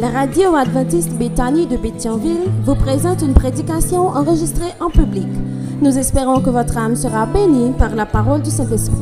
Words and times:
La 0.00 0.10
radio 0.10 0.54
adventiste 0.54 1.12
Béthanie 1.14 1.66
de 1.66 1.76
Béthionville 1.76 2.48
vous 2.62 2.76
présente 2.76 3.20
une 3.20 3.34
prédication 3.34 4.06
enregistrée 4.06 4.70
en 4.78 4.90
public. 4.90 5.26
Nous 5.82 5.98
espérons 5.98 6.40
que 6.40 6.50
votre 6.50 6.78
âme 6.78 6.94
sera 6.94 7.26
bénie 7.26 7.72
par 7.72 7.96
la 7.96 8.06
parole 8.06 8.40
du 8.40 8.48
Saint-Esprit. 8.48 8.94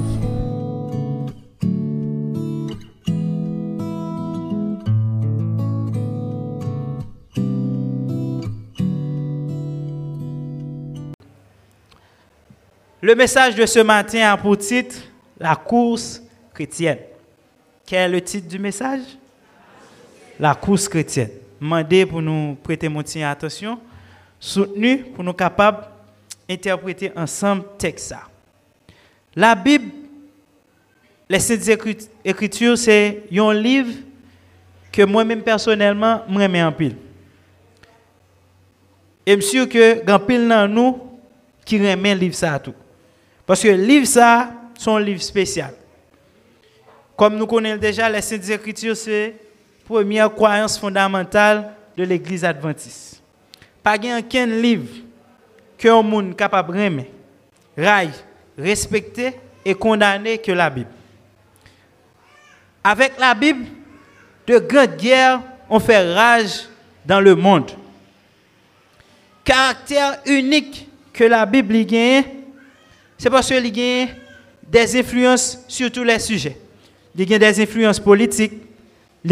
Le 13.03 13.15
message 13.15 13.55
de 13.55 13.67
ce 13.67 13.81
matin 13.81 14.33
a 14.33 14.39
pour 14.39 14.57
titre 14.57 14.97
La 15.39 15.57
course 15.57 16.23
chrétienne. 16.55 17.01
Quel 17.85 17.99
est 17.99 18.15
le 18.15 18.21
titre 18.23 18.49
du 18.49 18.59
message? 18.59 19.03
La 20.39 20.55
course 20.55 20.89
chrétienne. 20.89 21.31
Demandez 21.61 22.05
pour 22.05 22.21
nous 22.21 22.57
prêter 22.63 22.89
mon 22.89 23.03
attention, 23.25 23.79
soutenu 24.39 24.99
pour 24.99 25.25
nous 25.25 25.33
capables 25.33 25.87
d'interpréter 26.49 27.11
ensemble 27.17 27.63
le 27.63 27.79
texte. 27.79 28.15
La 29.35 29.55
Bible, 29.55 29.91
les 31.29 31.41
Saintes 31.41 32.07
Écritures, 32.25 32.77
c'est 32.77 33.25
un 33.33 33.55
livre 33.55 33.93
que 34.93 35.03
moi-même 35.03 35.43
personnellement, 35.43 36.23
je 36.29 36.63
en 36.63 36.73
pile. 36.73 36.97
Et 39.25 39.35
je 39.35 39.41
suis 39.41 39.59
sûr 39.59 39.69
que 39.69 40.05
grand 40.05 40.21
pile 40.21 40.47
dans 40.47 40.69
nous 40.69 41.01
qui 41.65 41.79
remet 41.79 42.15
livre 42.15 42.35
ça 42.35 42.59
tout. 42.59 42.75
Parce 43.45 43.63
que 43.63 43.69
le 43.69 43.83
livre 43.83 44.07
ça, 44.07 44.53
c'est 44.79 44.91
un 44.91 45.01
livre 45.01 45.23
spécial. 45.23 45.75
Comme 47.17 47.37
nous 47.37 47.47
connaissons 47.47 47.81
déjà, 47.81 48.09
les 48.11 48.21
Saintes 48.21 48.49
Écritures, 48.51 48.97
c'est 48.97 49.35
première 49.87 50.33
croyance 50.35 50.79
fondamentale 50.79 51.73
de 51.97 52.03
l'Église 52.05 52.45
adventiste. 52.45 53.23
Pas 53.83 53.97
aucun 53.97 54.47
livre 54.47 54.93
que 55.79 55.89
un 55.89 56.03
monde 56.03 56.35
capable 56.37 56.77
de 56.77 57.05
raille, 57.79 58.11
respecter 58.59 59.33
et 59.65 59.75
condamner 59.75 60.39
que 60.39 60.51
la 60.51 60.69
Bible. 60.69 60.91
Avec 62.83 63.13
la 63.19 63.35
Bible, 63.35 63.67
de 64.47 64.59
grandes 64.59 64.97
guerres 64.97 65.41
ont 65.69 65.81
fait 65.81 66.15
rage 66.15 66.69
dans 67.05 67.21
le 67.21 67.35
monde. 67.35 67.71
Caractère 69.45 70.21
unique 70.27 70.89
que 71.13 71.25
la 71.25 71.47
Bible 71.47 71.85
gagne, 71.85 72.25
c'est 73.19 73.31
parce 73.31 73.49
qu'elle 73.49 73.71
gagne 73.71 74.09
des 74.63 74.99
influences 74.99 75.65
sur 75.69 75.91
tous 75.93 76.03
les 76.03 76.19
sujets. 76.19 76.59
Il 77.17 77.33
a 77.33 77.39
des 77.39 77.63
influences 77.63 78.01
politiques, 78.01 78.66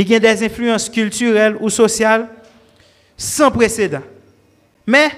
il 0.03 0.11
y 0.11 0.15
a 0.15 0.19
des 0.19 0.45
influences 0.45 0.89
culturelles 0.89 1.57
ou 1.61 1.71
sociales 1.71 2.29
sans 3.17 3.51
précédent. 3.51 4.03
Mais 4.87 5.09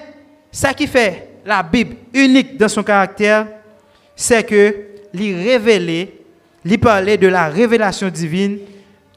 ce 0.51 0.67
qui 0.73 0.87
fait 0.87 1.29
la 1.45 1.63
Bible 1.63 1.95
unique 2.13 2.57
dans 2.57 2.67
son 2.67 2.83
caractère, 2.83 3.47
c'est 4.15 4.43
que 4.43 4.75
lui 5.13 5.33
révéler, 5.33 6.21
lui 6.63 6.77
parler 6.77 7.17
de 7.17 7.27
la 7.27 7.47
révélation 7.47 8.09
divine 8.09 8.59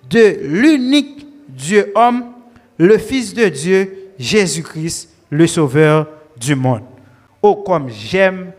de 0.08 0.38
l'unique 0.42 1.26
Dieu 1.48 1.92
homme, 1.94 2.32
le 2.78 2.98
Fils 2.98 3.34
de 3.34 3.48
Dieu, 3.48 4.12
Jésus-Christ, 4.18 5.10
le 5.30 5.46
Sauveur 5.46 6.08
du 6.36 6.54
monde. 6.54 6.82
Oh, 7.42 7.56
comme 7.56 7.88
j'aime 7.90 8.52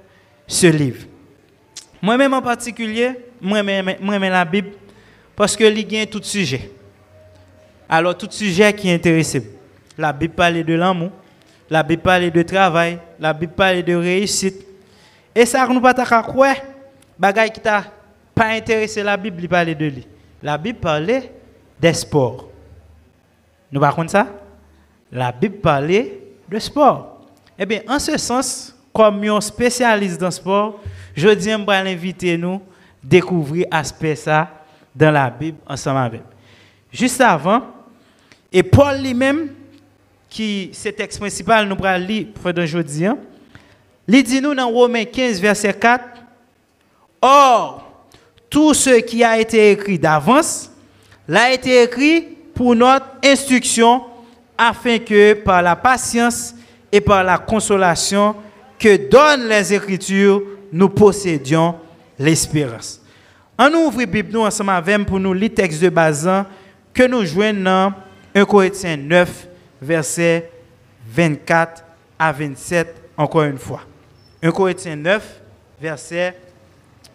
ce 0.47 0.67
livre. 0.67 1.05
Moi-même 2.01 2.33
en 2.33 2.41
particulier, 2.41 3.11
moi-même 3.41 3.95
la 4.31 4.45
Bible, 4.45 4.69
parce 5.35 5.55
que 5.55 5.63
il 5.63 5.91
y 5.91 5.99
a 5.99 6.05
tout 6.05 6.21
sujet. 6.23 6.71
Alors, 7.93 8.17
tout 8.17 8.29
sujet 8.31 8.71
qui 8.71 8.89
est 8.89 8.95
intéressé. 8.95 9.51
La 9.97 10.13
Bible 10.13 10.33
parle 10.33 10.63
de 10.63 10.73
l'amour, 10.75 11.09
la 11.69 11.83
Bible 11.83 12.01
parle 12.01 12.31
de 12.31 12.41
travail, 12.41 12.97
la 13.19 13.33
Bible 13.33 13.51
parle 13.51 13.83
de 13.83 13.93
réussite. 13.93 14.65
Et 15.35 15.45
ça, 15.45 15.67
nous 15.67 15.81
pas 15.81 16.23
quoi? 16.23 16.53
Bagay 17.19 17.49
qui 17.49 17.59
t'a 17.59 17.83
pas 18.33 18.47
intéressé 18.47 19.03
la 19.03 19.17
Bible, 19.17 19.41
il 19.41 19.49
parle 19.49 19.75
de 19.75 19.85
lui. 19.85 20.07
La 20.41 20.57
Bible 20.57 20.79
parlait 20.79 21.33
des 21.81 21.91
sports. 21.91 22.47
Nous 23.69 23.81
pas 23.81 23.93
ça? 24.07 24.25
La 25.11 25.33
Bible 25.33 25.57
parlait 25.57 26.17
de 26.47 26.59
sport. 26.59 27.25
Eh 27.59 27.65
bien, 27.65 27.81
en 27.89 27.99
ce 27.99 28.17
sens, 28.17 28.73
comme 28.93 29.21
un 29.25 29.41
spécialiste 29.41 30.17
dans 30.17 30.27
le 30.27 30.31
sport, 30.31 30.79
je 31.13 31.27
dis 31.27 31.51
à 31.51 31.83
l'inviter 31.83 32.37
nous 32.37 32.61
découvrir 33.03 33.67
aspect 33.69 34.15
ça 34.15 34.49
dans 34.95 35.11
la 35.11 35.29
Bible 35.29 35.57
ensemble 35.67 35.99
avec. 35.99 36.21
Juste 36.89 37.19
avant, 37.19 37.61
et 38.51 38.63
Paul 38.63 39.01
lui-même, 39.01 39.49
qui 40.29 40.69
c'est 40.73 40.93
texte 40.93 41.19
principal, 41.19 41.67
nous 41.67 41.85
allons 41.85 42.05
lire 42.05 42.27
pendant 42.41 42.63
aujourd'hui, 42.63 43.05
hein, 43.05 43.17
il 44.07 44.23
dit 44.23 44.41
nous 44.41 44.53
dans 44.53 44.69
Romains 44.69 45.05
15, 45.05 45.39
verset 45.39 45.73
4, 45.73 46.03
Or, 47.21 48.05
tout 48.49 48.73
ce 48.73 48.99
qui 48.99 49.23
a 49.23 49.39
été 49.39 49.71
écrit 49.71 49.97
d'avance, 49.97 50.71
l'a 51.27 51.53
été 51.53 51.83
écrit 51.83 52.23
pour 52.53 52.75
notre 52.75 53.05
instruction, 53.23 54.03
afin 54.57 54.99
que 54.99 55.33
par 55.33 55.61
la 55.61 55.75
patience 55.75 56.53
et 56.91 57.01
par 57.01 57.23
la 57.23 57.37
consolation 57.37 58.35
que 58.77 59.09
donnent 59.09 59.47
les 59.47 59.73
Écritures, 59.73 60.43
nous 60.71 60.89
possédions 60.89 61.75
l'espérance. 62.19 63.01
On 63.57 63.73
ouvre 63.73 63.99
la 64.01 64.05
Bible 64.05 64.33
nous 64.33 64.41
ensemble 64.41 64.71
avec 64.71 65.05
pour 65.05 65.19
nous 65.19 65.33
les 65.33 65.49
textes 65.49 65.81
de 65.81 65.89
base 65.89 66.29
que 66.93 67.07
nous 67.07 67.25
jouons 67.25 67.53
dans 67.53 67.93
1 68.33 68.45
Corinthiens 68.45 68.97
9, 68.97 69.47
versets 69.81 70.51
24 71.07 71.83
à 72.17 72.31
27, 72.31 72.95
encore 73.17 73.43
une 73.43 73.57
fois. 73.57 73.81
1 74.41 74.51
Corinthiens 74.51 74.95
9, 74.95 75.41
versets 75.79 76.35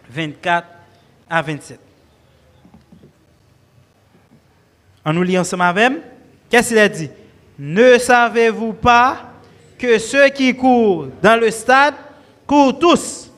24 0.09 0.67
à 1.29 1.41
27. 1.41 1.79
On 5.05 5.13
nous 5.13 5.23
lit 5.23 5.39
ensemble 5.39 5.63
avec 5.63 5.93
Qu'est-ce 6.49 6.69
qu'il 6.69 6.77
a 6.77 6.89
dit? 6.89 7.09
Ne 7.59 7.97
savez-vous 7.97 8.73
pas 8.73 9.31
que 9.77 9.97
ceux 9.97 10.29
qui 10.29 10.55
courent 10.55 11.07
dans 11.21 11.39
le 11.39 11.49
stade 11.51 11.95
courent 12.45 12.77
tous, 12.77 13.31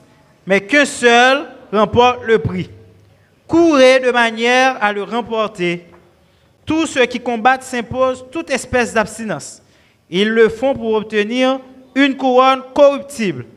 mais 0.46 0.62
qu'un 0.62 0.86
seul 0.86 1.48
remporte 1.72 2.24
le 2.24 2.40
prix? 2.40 2.70
Courez 3.48 4.00
de 4.00 4.12
manière 4.12 4.78
à 4.84 4.94
le 4.94 5.04
remporter. 5.04 5.89
Tous 6.69 6.85
ceux 6.85 7.07
qui 7.07 7.19
combattent 7.19 7.63
s'imposent 7.63 8.24
toute 8.31 8.52
espèce 8.52 8.94
d'abstinence. 8.94 9.59
Ils 10.07 10.30
le 10.30 10.50
font 10.50 10.75
pour 10.75 10.94
obtenir 10.94 11.59
une 11.96 12.16
couronne 12.16 12.62
corruptible. 12.75 13.47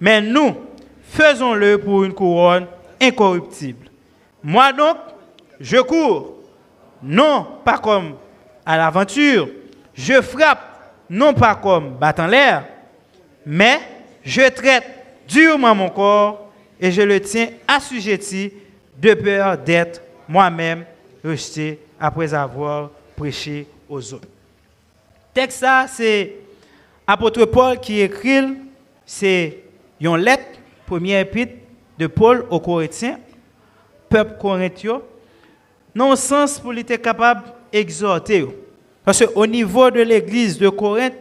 Mais 0.00 0.20
nous, 0.20 0.52
faisons-le 1.00 1.78
pour 1.78 2.02
une 2.02 2.12
couronne 2.12 2.66
incorruptible. 3.00 3.86
Moi 4.42 4.72
donc, 4.72 4.96
je 5.60 5.76
cours, 5.76 6.40
non 7.04 7.46
pas 7.64 7.78
comme 7.78 8.16
à 8.66 8.76
l'aventure, 8.76 9.48
je 9.94 10.20
frappe, 10.20 10.96
non 11.08 11.34
pas 11.34 11.54
comme 11.54 11.90
battant 11.90 12.26
l'air, 12.26 12.64
mais 13.46 13.78
je 14.24 14.42
traite 14.50 14.82
durement 15.28 15.76
mon 15.76 15.88
corps 15.88 16.50
et 16.80 16.90
je 16.90 17.02
le 17.02 17.20
tiens 17.20 17.46
assujetti 17.68 18.52
de 18.98 19.14
peur 19.14 19.56
d'être 19.56 20.02
moi-même 20.28 20.84
rejeté 21.22 21.85
après 21.98 22.32
avoir 22.34 22.90
prêché 23.16 23.66
aux 23.88 24.14
autres. 24.14 24.28
Texte 25.32 25.60
ça, 25.60 25.86
c'est 25.88 26.36
apôtre 27.06 27.44
Paul 27.44 27.78
qui 27.78 28.00
écrit, 28.00 28.54
c'est 29.04 29.58
une 30.00 30.16
lettre, 30.16 30.58
première 30.86 31.20
épître 31.20 31.54
de 31.98 32.06
Paul 32.06 32.46
aux 32.50 32.60
Corinthiens, 32.60 33.18
peuple 34.08 34.36
corinthien, 34.40 35.00
le 35.94 36.16
sens 36.16 36.58
pour 36.58 36.74
être 36.74 36.96
capable 36.96 37.42
d'exhorter. 37.72 38.46
Parce 39.04 39.24
qu'au 39.24 39.46
niveau 39.46 39.90
de 39.90 40.00
l'église 40.00 40.58
de 40.58 40.68
Corinthe, 40.68 41.14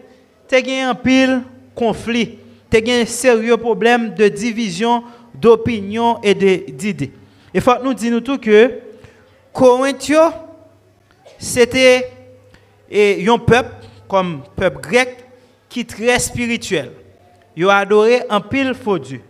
il 0.52 0.68
y 0.68 0.80
a 0.80 0.90
un 0.90 0.96
pile 0.96 1.42
conflit, 1.74 2.38
il 2.74 2.88
y 2.88 2.92
a 2.92 3.02
un 3.02 3.06
sérieux 3.06 3.58
problème 3.58 4.14
de 4.16 4.28
division 4.28 5.04
d'opinion 5.34 6.20
et 6.24 6.34
d'idées. 6.34 7.12
Il 7.54 7.62
faut 7.62 7.72
nous 7.84 7.94
dire 7.94 8.22
tout 8.24 8.38
que 8.38 8.72
Corinthio, 9.54 10.20
c'était 11.38 12.12
un 12.92 13.38
peuple, 13.38 13.76
comme 14.08 14.44
peuple 14.56 14.82
grec, 14.82 15.18
qui 15.70 15.82
est 15.82 15.90
très 15.90 16.20
spirituel. 16.20 16.92
Ils 17.56 17.70
adoré 17.70 18.22
un 18.30 18.42
pile 18.42 18.74
faux 18.74 19.00
Dieu. 19.00 19.22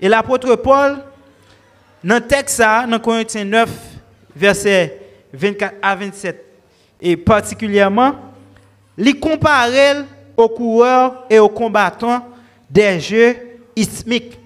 Et 0.00 0.08
l'apôtre 0.08 0.54
Paul, 0.56 0.98
dans 2.02 2.16
le 2.16 2.20
texte, 2.20 2.60
dans 2.60 2.98
Corinthiens 2.98 3.44
9, 3.44 3.70
versets 4.36 5.00
24 5.32 5.74
à 5.82 5.96
27, 5.96 6.44
et 7.00 7.16
particulièrement, 7.16 8.14
il 8.96 9.18
compare 9.18 9.68
aux 10.36 10.48
coureurs 10.48 11.24
et 11.30 11.38
aux 11.38 11.48
combattants 11.48 12.26
des 12.70 13.00
jeux 13.00 13.36
ismiques 13.76 14.38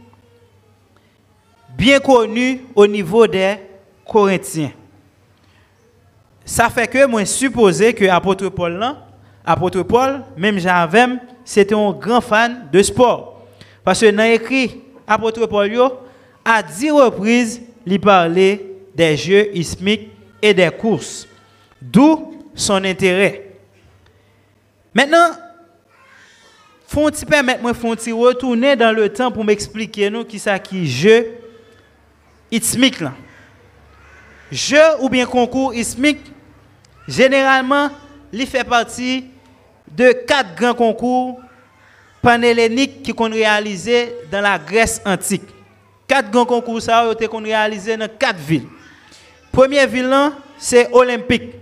bien 1.79 2.01
connu 2.01 2.63
au 2.75 2.87
niveau 2.87 3.27
des 3.27 3.57
Corinthiens. 4.05 4.73
Ça 6.49 6.71
fait 6.71 6.89
que 6.89 7.05
moi 7.05 7.27
supposé 7.27 7.93
que 7.93 8.07
apôtre 8.07 8.49
Paul 8.49 8.79
là, 8.79 9.07
apôtre 9.45 9.83
Paul, 9.83 10.23
même 10.35 10.59
j'avais, 10.59 11.05
c'était 11.45 11.75
un 11.75 11.91
grand 11.91 12.23
fan 12.23 12.71
de 12.73 12.83
sport. 12.83 13.47
Parce 13.85 14.01
que 14.01 14.11
dans 14.11 14.23
écrit 14.23 14.81
apôtre 15.07 15.45
Paul 15.45 15.71
à 16.43 16.63
dix 16.63 16.91
reprises, 16.91 17.61
il 17.85 18.01
parlait 18.01 18.65
des 18.95 19.15
jeux 19.15 19.55
ismiques 19.55 20.09
et 20.41 20.55
des 20.55 20.71
courses. 20.71 21.29
D'où 21.83 22.43
son 22.55 22.83
intérêt. 22.83 23.51
Maintenant, 24.95 25.33
faut-il 26.87 27.27
permettre 27.27 27.61
moi 27.61 27.75
retourner 27.75 28.75
dans 28.75 28.93
le 28.97 29.11
temps 29.11 29.31
pour 29.31 29.45
m'expliquer 29.45 30.09
nous 30.09 30.25
qui 30.25 30.39
ça 30.39 30.59
qui 30.59 30.89
jeu 30.89 31.27
ismique 32.51 33.01
là? 33.01 33.13
Jeu 34.51 34.81
ou 35.01 35.11
bien 35.11 35.27
concours 35.27 35.75
ismique 35.75 36.33
généralement 37.09 37.89
il 38.33 38.47
fait 38.47 38.65
partie 38.65 39.25
de 39.91 40.13
quatre 40.27 40.55
grands 40.55 40.75
concours 40.75 41.41
panhelléniques 42.21 43.03
qui 43.03 43.13
sont 43.17 43.31
réalisés 43.31 44.15
dans 44.31 44.43
la 44.43 44.59
Grèce 44.59 45.01
antique. 45.07 45.43
Quatre 46.07 46.31
grands 46.31 46.45
concours 46.45 46.83
ça 46.83 47.09
ont 47.09 47.13
été 47.13 47.27
réalisés 47.27 47.97
dans 47.97 48.09
quatre 48.09 48.39
villes. 48.39 48.67
Première 49.51 49.89
ville 49.89 50.15
c'est 50.59 50.89
Olympique 50.93 51.55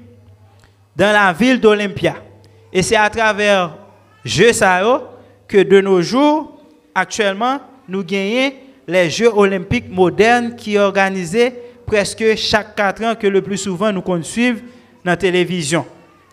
dans 0.97 1.13
la 1.13 1.33
ville 1.33 1.61
d'Olympia. 1.61 2.17
Et 2.73 2.83
c'est 2.83 2.97
à 2.97 3.09
travers 3.09 3.77
Jeux 4.25 4.53
ça 4.53 4.83
que 5.47 5.63
de 5.63 5.81
nos 5.81 6.03
jours, 6.03 6.61
actuellement, 6.95 7.61
nous 7.89 8.03
gagnons 8.03 8.53
les 8.89 9.09
Jeux 9.11 9.31
olympiques 9.33 9.89
modernes 9.89 10.57
qui 10.57 10.75
sont 10.75 10.81
organisés 10.81 11.53
presque 11.87 12.35
chaque 12.37 12.75
quatre 12.75 13.05
ans 13.05 13.15
que 13.15 13.27
le 13.27 13.41
plus 13.43 13.59
souvent 13.59 13.93
nous 13.93 14.23
suivre 14.23 14.61
dans 15.07 15.13
la 15.13 15.17
télévision. 15.17 15.87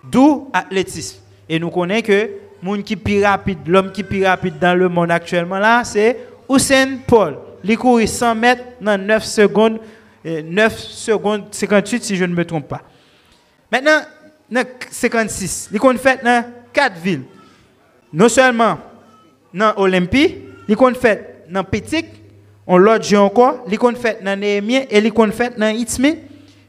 D'où 0.03 0.49
l'athlétisme. 0.53 1.19
Et 1.47 1.59
nous 1.59 1.69
connaissons 1.69 2.07
que 2.07 2.29
l'homme 2.63 2.83
qui 2.83 2.95
plus 2.95 3.23
rapide, 3.23 3.59
l'homme 3.67 3.91
qui 3.91 4.03
plus 4.03 4.25
rapide 4.25 4.57
dans 4.59 4.77
le 4.77 4.89
monde 4.89 5.11
actuellement 5.11 5.59
là, 5.59 5.83
c'est 5.83 6.17
Usain 6.49 6.97
Paul. 7.07 7.37
Il 7.63 7.77
court 7.77 8.01
100 8.05 8.35
mètres 8.35 8.63
dans 8.81 8.99
9 8.99 9.23
secondes, 9.23 9.79
9 10.25 10.77
secondes 10.77 11.43
58 11.51 12.03
si 12.03 12.15
je 12.17 12.25
ne 12.25 12.33
me 12.33 12.43
trompe 12.43 12.67
pas. 12.67 12.81
Maintenant, 13.71 14.01
dans 14.49 14.65
56, 14.89 15.69
il 15.71 15.79
a 15.79 15.93
fait 15.97 16.23
dans 16.23 16.43
4 16.73 16.97
villes. 16.97 17.23
Non 18.11 18.27
seulement 18.27 18.79
dans 19.53 19.73
Olympie, 19.77 20.35
il 20.67 20.75
a 20.75 20.93
fait 20.93 21.45
dans 21.49 21.63
Petit, 21.63 22.05
on 22.65 22.77
l'autre 22.77 23.15
encore, 23.15 23.65
il 23.67 23.75
a 23.75 23.93
fait 23.93 24.23
dans 24.23 24.39
Néhémie 24.39 24.87
et 24.89 24.97
il 24.97 25.07
a 25.07 25.31
fait 25.31 25.57
dans 25.57 25.67
Itzmi, 25.67 26.17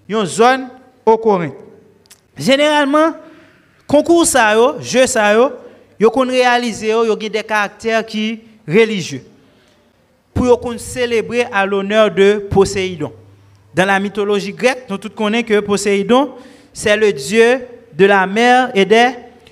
une 0.08 0.24
zone 0.26 0.68
au 1.06 1.16
Corinthe. 1.16 1.63
Généralement, 2.36 3.12
concours 3.86 4.26
ça 4.26 4.54
yo, 4.54 4.80
jeu 4.80 5.06
ça 5.06 5.34
yo, 5.34 5.50
yo 5.98 6.10
réaliser 6.10 6.88
yo, 6.88 7.16
des 7.16 7.42
caractères 7.42 8.04
qui 8.04 8.40
religieux. 8.66 9.24
Pour 10.32 10.46
yo 10.46 10.56
kon 10.56 10.76
célébrer 10.78 11.46
à 11.52 11.64
l'honneur 11.64 12.10
de 12.10 12.46
Poséidon. 12.50 13.12
Dans 13.74 13.84
la 13.84 13.98
mythologie 13.98 14.52
grecque, 14.52 14.84
nous 14.88 14.98
tous 14.98 15.10
connaissons 15.10 15.46
que 15.46 15.60
Poséidon, 15.60 16.32
c'est 16.72 16.96
le 16.96 17.12
dieu 17.12 17.60
de 17.92 18.04
la 18.04 18.26
mer 18.26 18.70
et 18.74 18.84
des 18.84 19.10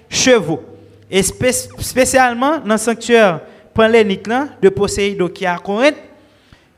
chevaux. 0.08 0.62
Et 1.10 1.22
spécialement 1.22 2.58
dans 2.58 2.74
le 2.74 2.78
sanctuaire 2.78 3.40
de 3.76 4.68
Poséidon 4.68 5.28
qui 5.28 5.44
est 5.44 5.48
à 5.48 5.58
Corinthe, 5.58 5.96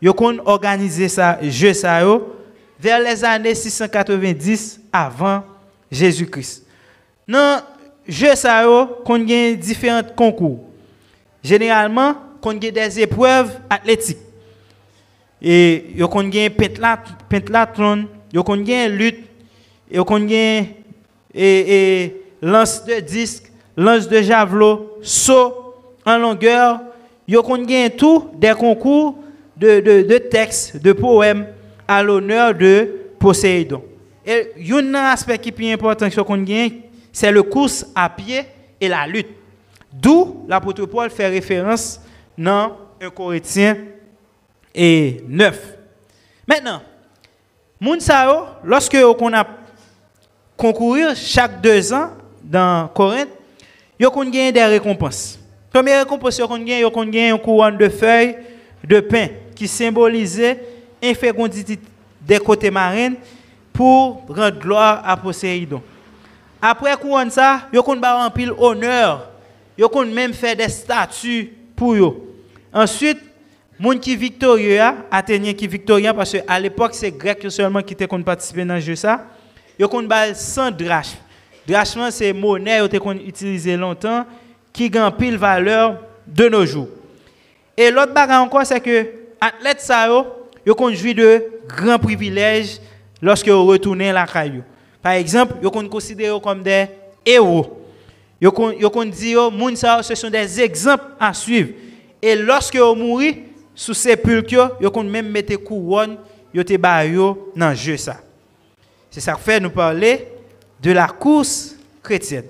ils 0.01 0.11
ont 0.11 0.37
organisé 0.45 1.09
ça, 1.09 1.39
jeu 1.43 1.73
ça 1.73 2.01
vers 2.79 3.01
les 3.01 3.25
années 3.25 3.55
690 3.55 4.81
avant 4.93 5.43
Jésus-Christ. 5.95 6.67
Dans 7.27 7.63
jeu 8.07 8.35
ça 8.35 8.65
qu'on 9.05 9.29
a 9.29 9.53
différents 9.55 10.03
concours. 10.17 10.61
Généralement, 11.43 12.15
qu'on 12.41 12.57
a 12.57 12.71
des 12.71 13.01
épreuves 13.01 13.59
athlétiques. 13.71 14.19
Et 15.45 15.93
yo 16.01 16.09
kon 16.09 16.31
gen 16.33 16.55
pentathlon, 16.57 18.07
yo 18.33 18.43
kon 18.49 18.63
gen 18.65 18.95
lutte, 18.97 19.27
yo 19.93 20.01
kon 20.09 20.25
gen 20.25 20.71
et, 21.35 22.15
lance 22.41 22.85
de 22.87 22.97
disque, 23.05 23.51
lance 23.77 24.09
de 24.09 24.23
javelot, 24.23 24.99
saut 25.03 25.75
en 26.07 26.17
longueur, 26.17 26.81
yo 27.29 27.43
kon 27.45 27.69
gen 27.69 27.91
tout 27.93 28.31
des 28.41 28.57
concours 28.57 29.19
de, 29.55 29.81
de, 29.81 30.01
de 30.09 30.17
textes, 30.17 30.81
de 30.81 30.93
poèmes 30.93 31.47
à 31.87 32.03
l'honneur 32.03 32.55
de 32.55 32.89
Poséidon. 33.19 33.83
Et 34.27 34.53
un 34.73 34.95
aspect 34.95 35.39
qui 35.39 35.51
est 35.51 35.53
plus 35.53 35.71
important 35.71 36.09
que 36.09 36.21
qu'on 36.21 36.45
c'est 37.13 37.31
le 37.31 37.43
course 37.43 37.87
à 37.95 38.09
pied 38.09 38.43
et 38.81 38.89
la 38.89 39.07
lutte. 39.07 39.29
D'où 39.93 40.45
l'apôtre 40.49 40.87
Paul 40.87 41.11
fait 41.11 41.29
référence 41.29 42.01
dans 42.37 42.77
1 43.01 43.11
Corinthiens 43.11 43.77
et 44.75 45.23
9. 45.29 45.77
Maintenant, 46.49 46.83
lorsque 48.65 48.97
on 49.21 49.33
a 49.33 49.47
concourir 50.57 51.15
chaque 51.15 51.61
deux 51.61 51.93
ans 51.93 52.11
dans 52.43 52.89
Corinthe, 52.89 53.29
yo 53.99 54.11
kon 54.11 54.25
gagné 54.25 54.53
des 54.53 54.65
récompenses. 54.65 55.39
Première 55.71 56.01
récompense 56.01 56.39
yo 56.39 56.49
kon 56.49 56.59
gagné 56.59 57.31
une 57.31 57.39
couronne 57.39 57.77
de 57.77 57.89
feuilles 57.89 58.37
de 58.83 59.01
pain 59.01 59.29
qui 59.55 59.69
symbolisait 59.69 60.61
infécondité 61.03 61.79
des 62.21 62.39
côtés 62.39 62.71
marines 62.71 63.17
pour 63.75 64.25
rendre 64.29 64.59
gloire 64.61 65.03
à 65.05 65.17
Poséidon. 65.17 65.83
Après 66.63 66.97
couronne 66.97 67.31
ça, 67.31 67.69
yo 67.73 67.83
kon 67.83 67.97
ba 67.97 68.31
pile 68.31 68.53
honneur, 68.57 69.29
yo 69.77 69.89
kon 69.89 70.07
même 70.07 70.33
fait 70.33 70.57
des 70.57 70.69
statues 70.69 71.53
pour 71.77 71.97
yo. 71.97 72.35
Ensuite, 72.73 73.19
moun 73.79 73.99
qui 73.99 74.17
victorieux, 74.17 74.81
Athénien 75.11 75.53
qui 75.53 75.67
victorieux 75.67 76.13
parce 76.15 76.33
qu'à 76.33 76.61
l'époque 76.61 76.95
c'est 76.95 77.11
grec 77.11 77.45
seulement 77.51 77.83
qui 77.83 77.93
étaient 77.93 78.07
participer 78.07 78.65
dans 78.65 78.79
jeu 78.79 78.95
ça. 78.95 79.27
Yo 79.79 79.89
kon 79.89 80.05
bal 80.05 80.37
100 80.37 80.71
drachmes. 80.71 81.19
Drachmes 81.69 82.11
c'est 82.13 82.33
monnaie 82.33 82.89
qui 82.89 82.99
ont 83.01 83.13
utilisé 83.13 83.77
longtemps 83.77 84.25
qui 84.73 84.89
gagne 84.89 85.11
pile 85.11 85.37
valeur 85.37 85.99
de 86.27 86.49
nos 86.49 86.65
jours. 86.65 86.89
Et 87.77 87.91
l'autre 87.91 88.15
bagage 88.15 88.41
encore 88.41 88.65
c'est 88.65 88.81
que 88.81 89.07
athlète 89.41 89.81
ça 89.81 90.07
yo, 90.07 90.25
yo 90.65 90.77
kon 90.77 90.95
jouit 90.95 91.15
de 91.15 91.43
grands 91.67 91.99
privilèges 91.99 92.81
lorsque 93.25 93.49
vous 93.49 93.65
retournez 93.65 94.13
la 94.13 94.27
caillou. 94.27 94.63
Par 95.01 95.13
exemple, 95.13 95.55
vous 95.63 95.71
qu'on 95.71 95.89
considère 95.89 96.39
comme 96.43 96.63
des 96.63 96.87
héros. 97.25 97.81
Vous 98.41 99.05
dit 99.07 99.33
que 99.33 100.03
ce 100.03 100.15
sont 100.15 100.29
des 100.29 100.61
exemples 100.61 101.05
à 101.19 101.33
suivre. 101.33 101.71
Et 102.21 102.37
lorsque 102.37 102.77
vous 102.77 102.95
mourrez 102.95 103.45
sous 103.75 103.95
sépulcre, 103.95 104.77
vous 104.79 104.91
qu'on 104.91 105.05
même 105.05 105.31
mettre 105.31 105.57
couronne, 105.57 106.19
vous 106.55 106.63
te 106.63 106.77
dans 106.77 107.71
le 107.71 107.75
jeu. 107.75 107.97
C'est 107.97 109.21
ça 109.21 109.33
que 109.33 109.41
fait 109.41 109.59
nous 109.59 109.71
parler 109.71 110.29
de 110.83 110.93
la 110.93 111.07
course 111.07 111.77
chrétienne. 112.03 112.45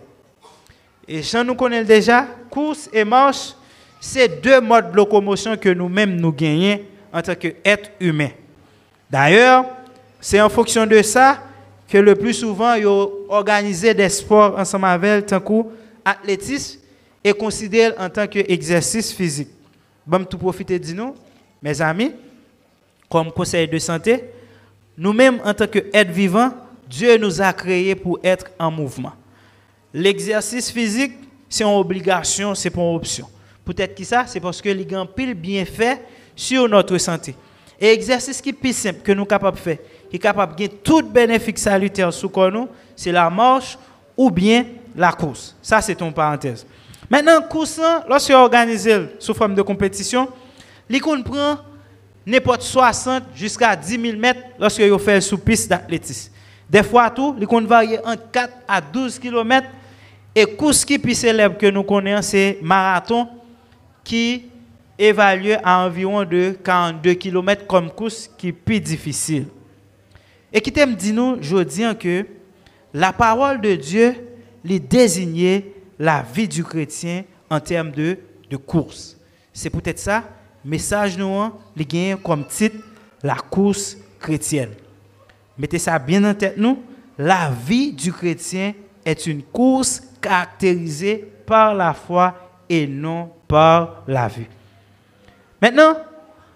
Et 1.06 1.22
ça 1.22 1.44
nous 1.44 1.54
connaissons 1.54 1.86
déjà, 1.86 2.26
course 2.50 2.90
et 2.92 3.04
marche, 3.04 3.54
c'est 4.00 4.42
deux 4.42 4.60
modes 4.60 4.90
de 4.90 4.96
locomotion 4.96 5.56
que 5.56 5.68
nous-mêmes 5.68 6.16
nous 6.16 6.32
gagnons 6.32 6.80
en 7.12 7.22
tant 7.22 7.36
qu'êtres 7.36 7.90
humains. 8.00 8.30
D'ailleurs, 9.08 9.66
c'est 10.26 10.40
en 10.40 10.48
fonction 10.48 10.86
de 10.86 11.02
ça 11.02 11.38
que 11.86 11.98
le 11.98 12.14
plus 12.14 12.32
souvent, 12.32 12.72
ils 12.72 12.86
organisé 12.86 13.92
des 13.92 14.08
sports 14.08 14.58
ensemble 14.58 14.86
avec 14.86 15.26
tant 15.26 15.38
que 15.38 15.68
athlétisme 16.02 16.80
et 17.22 17.34
considéré 17.34 17.94
en 17.98 18.08
tant 18.08 18.26
qu'exercice 18.26 19.12
physique. 19.12 19.50
Bon, 20.06 20.24
tout 20.24 20.38
profiter 20.38 20.78
de 20.78 20.94
nous, 20.94 21.14
mes 21.62 21.78
amis, 21.82 22.10
comme 23.06 23.30
conseil 23.32 23.68
de 23.68 23.78
santé, 23.78 24.24
nous-mêmes 24.96 25.40
en 25.44 25.52
tant 25.52 25.66
qu'êtres 25.66 26.10
vivants, 26.10 26.54
Dieu 26.88 27.18
nous 27.18 27.42
a 27.42 27.52
créés 27.52 27.94
pour 27.94 28.18
être 28.24 28.46
en 28.58 28.70
mouvement. 28.70 29.12
L'exercice 29.92 30.70
physique, 30.70 31.12
c'est 31.50 31.64
une 31.64 31.76
obligation, 31.76 32.54
c'est 32.54 32.70
pas 32.70 32.80
une 32.80 32.96
option. 32.96 33.28
Peut-être 33.62 33.94
que 33.94 34.04
ça, 34.04 34.24
c'est 34.26 34.40
parce 34.40 34.62
que 34.62 34.70
les 34.70 34.86
pile 35.14 35.34
bienfait 35.34 36.00
sur 36.34 36.66
notre 36.66 36.96
santé. 36.96 37.34
Et 37.78 37.88
l'exercice 37.88 38.40
qui 38.40 38.50
est 38.50 38.54
plus 38.54 38.74
simple 38.74 39.00
que 39.02 39.12
nous 39.12 39.20
sommes 39.22 39.28
capables 39.28 39.58
de 39.58 39.62
faire, 39.62 39.78
est 40.14 40.18
capable 40.18 40.54
de 40.56 40.66
tout 40.66 41.02
bénéfice 41.02 41.62
salutaire 41.62 42.12
sous 42.12 42.30
nous, 42.52 42.68
c'est 42.94 43.10
la 43.10 43.28
marche 43.28 43.76
ou 44.16 44.30
bien 44.30 44.64
la 44.94 45.10
course. 45.12 45.56
Ça, 45.60 45.80
c'est 45.80 46.00
une 46.00 46.12
parenthèse. 46.12 46.64
Maintenant, 47.10 47.42
course, 47.42 47.80
lorsque 48.08 48.30
vous 48.30 48.36
organisez 48.36 49.08
sous 49.18 49.34
forme 49.34 49.54
de 49.54 49.62
compétition, 49.62 50.28
l'icône 50.88 51.24
prend 51.24 51.58
n'importe 52.24 52.62
60 52.62 53.24
jusqu'à 53.34 53.74
10 53.74 54.00
000 54.00 54.18
mètres 54.18 54.40
lorsque 54.58 54.80
vous 54.80 54.98
faites 54.98 55.22
sous 55.22 55.38
piste 55.38 55.68
d'athlétisme. 55.68 56.32
Des 56.70 56.82
fois, 56.82 57.10
tout, 57.10 57.34
l'icône 57.38 57.66
varie 57.66 57.98
entre 58.04 58.30
4 58.30 58.52
à 58.68 58.80
12 58.80 59.18
km. 59.18 59.66
Et 60.34 60.46
course 60.46 60.84
qui 60.84 60.98
plus 60.98 61.14
célèbre 61.14 61.56
que 61.58 61.66
nous 61.66 61.82
connaissons, 61.82 62.22
c'est 62.22 62.58
marathon 62.62 63.28
qui 64.02 64.44
évalué 64.98 65.56
à 65.62 65.84
environ 65.84 66.24
de 66.24 66.56
42 66.64 67.14
km 67.14 67.66
comme 67.66 67.90
course 67.90 68.30
qui 68.38 68.48
est 68.48 68.52
plus 68.52 68.80
difficile. 68.80 69.46
Et 70.56 70.60
qui 70.60 70.72
t'aime 70.72 70.94
dit 70.94 71.12
nous, 71.12 71.38
je 71.40 71.56
dis 71.56 71.82
que 71.98 72.24
la 72.94 73.12
parole 73.12 73.60
de 73.60 73.74
Dieu 73.74 74.14
les 74.62 74.78
désignait 74.78 75.72
la 75.98 76.22
vie 76.22 76.46
du 76.46 76.62
chrétien 76.62 77.24
en 77.50 77.58
termes 77.58 77.90
de, 77.90 78.16
de 78.48 78.56
course. 78.56 79.18
C'est 79.52 79.68
peut-être 79.68 79.98
ça, 79.98 80.22
message 80.64 81.18
nous, 81.18 81.34
hein, 81.34 81.52
les 81.76 81.84
gagne 81.84 82.16
comme 82.18 82.46
titre, 82.46 82.76
la 83.20 83.34
course 83.34 83.96
chrétienne. 84.20 84.70
Mettez 85.58 85.80
ça 85.80 85.98
bien 85.98 86.22
en 86.24 86.34
tête, 86.34 86.56
nous. 86.56 86.80
La 87.18 87.50
vie 87.50 87.92
du 87.92 88.12
chrétien 88.12 88.74
est 89.04 89.26
une 89.26 89.42
course 89.42 90.02
caractérisée 90.20 91.28
par 91.46 91.74
la 91.74 91.94
foi 91.94 92.34
et 92.68 92.86
non 92.86 93.30
par 93.46 94.02
la 94.06 94.28
vue. 94.28 94.48
Maintenant, 95.60 95.96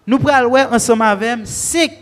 nous 0.07 0.19
prenons 0.19 0.73
ensemble 0.73 1.02
avec 1.02 1.40
cinq 1.45 1.93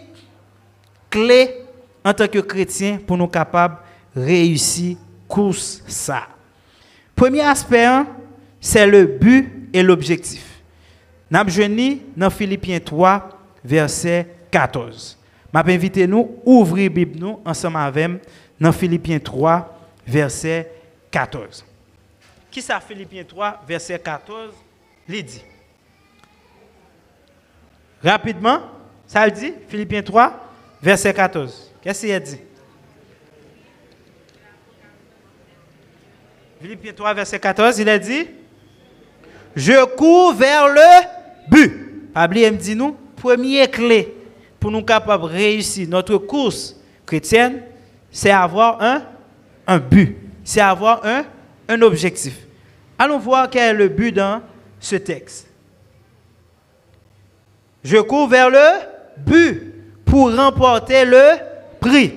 clés 1.11 1.66
en 2.07 2.15
tant 2.15 2.29
que 2.29 2.39
chrétien 2.39 3.01
pour 3.05 3.17
nous 3.17 3.27
capables 3.27 3.79
de 4.15 4.23
réussir 4.23 4.97
course 5.27 5.83
ça. 5.89 6.29
Premier 7.17 7.41
aspect, 7.41 7.85
hein, 7.85 8.07
c'est 8.61 8.87
le 8.87 9.07
but 9.07 9.69
et 9.73 9.83
l'objectif. 9.83 10.63
Nous 11.29 11.41
avons 11.41 11.99
dans 12.17 12.31
Philippiens 12.31 12.79
3, 12.79 13.29
verset 13.65 14.25
14. 14.53 15.19
Je 15.53 15.59
invite 15.59 15.97
nous 15.97 16.21
à 16.21 16.49
ouvrir 16.49 16.91
la 16.91 16.95
Bible 16.95 17.19
nous, 17.19 17.41
ensemble 17.45 17.79
avec 17.79 18.23
dans 18.61 18.71
Philippiens 18.71 19.19
3, 19.19 19.77
verset 20.07 20.71
14. 21.11 21.65
Qui 22.53 22.63
ça, 22.63 22.79
Philippiens 22.79 23.25
3, 23.25 23.65
verset 23.67 23.99
14, 23.99 24.53
il 25.09 25.27
Rapidement, 28.05 28.61
ça 29.09 29.27
le 29.27 29.33
dit, 29.33 29.53
Philippiens 29.69 30.03
3, 30.03 30.33
verset 30.81 31.13
14. 31.13 31.73
Qu'est-ce 31.87 32.05
qu'il 32.05 32.19
dit? 32.19 32.41
Philippiens 36.61 36.93
3, 36.93 37.15
verset 37.15 37.39
14, 37.39 37.79
il 37.79 37.89
a 37.89 37.97
dit 37.97 38.27
Je 39.55 39.85
cours 39.95 40.35
vers 40.35 40.67
le 40.67 41.49
but. 41.49 42.13
Pabli 42.13 42.43
me 42.51 42.57
dit 42.57 42.75
nous, 42.75 42.97
première 43.15 43.71
clé 43.71 44.13
pour 44.59 44.73
nous 44.73 44.83
capables 44.83 45.23
de 45.23 45.29
réussir 45.29 45.89
notre 45.89 46.17
course 46.17 46.75
chrétienne, 47.07 47.63
c'est 48.11 48.33
avoir 48.33 48.83
un, 48.83 49.05
un 49.69 49.79
but, 49.79 50.17
c'est 50.43 50.61
avoir 50.61 51.07
un, 51.07 51.25
un 51.69 51.83
objectif. 51.83 52.35
Allons 52.99 53.21
voir 53.21 53.49
quel 53.49 53.77
est 53.77 53.79
le 53.79 53.89
but 53.91 54.11
dans 54.11 54.43
ce 54.81 54.97
texte. 54.97 55.47
Je 57.85 57.99
cours 57.99 58.27
vers 58.27 58.51
le 58.51 58.81
but 59.19 59.73
pour 60.05 60.35
remporter 60.35 61.05
le 61.05 61.55
prix. 61.81 62.15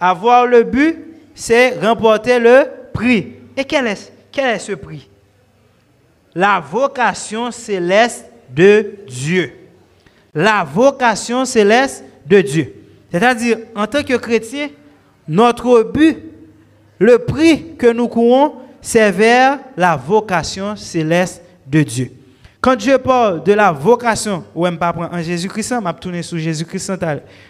Avoir 0.00 0.46
le 0.46 0.62
but, 0.62 0.96
c'est 1.34 1.78
remporter 1.78 2.38
le 2.38 2.64
prix. 2.92 3.34
Et 3.56 3.64
quel 3.64 3.86
est, 3.86 4.12
quel 4.30 4.56
est 4.56 4.58
ce 4.58 4.72
prix? 4.72 5.08
La 6.34 6.60
vocation 6.60 7.50
céleste 7.50 8.26
de 8.50 8.94
Dieu. 9.06 9.52
La 10.34 10.64
vocation 10.64 11.44
céleste 11.44 12.04
de 12.26 12.40
Dieu. 12.40 12.74
C'est-à-dire, 13.10 13.58
en 13.74 13.86
tant 13.86 14.02
que 14.02 14.16
chrétien, 14.16 14.70
notre 15.28 15.82
but, 15.82 16.18
le 16.98 17.18
prix 17.18 17.76
que 17.76 17.92
nous 17.92 18.08
courons, 18.08 18.54
c'est 18.80 19.10
vers 19.10 19.58
la 19.76 19.96
vocation 19.96 20.74
céleste 20.76 21.42
de 21.66 21.82
Dieu. 21.82 22.10
Quand 22.62 22.78
je 22.78 22.96
parle 22.96 23.42
de 23.42 23.52
la 23.54 23.72
vocation, 23.72 24.44
ou 24.54 24.62
même 24.62 24.78
pas 24.78 24.94
en 24.96 25.20
Jésus-Christ, 25.20 25.74
je 25.84 25.92
tourner 25.94 26.22
sur 26.22 26.38
Jésus-Christ. 26.38 26.92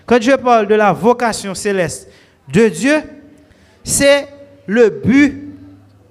Quand 0.07 0.19
je 0.19 0.35
parle 0.37 0.67
de 0.67 0.75
la 0.75 0.91
vocation 0.91 1.55
céleste 1.55 2.09
de 2.51 2.67
Dieu, 2.69 3.03
c'est 3.85 4.27
le 4.67 4.89
but 4.89 5.55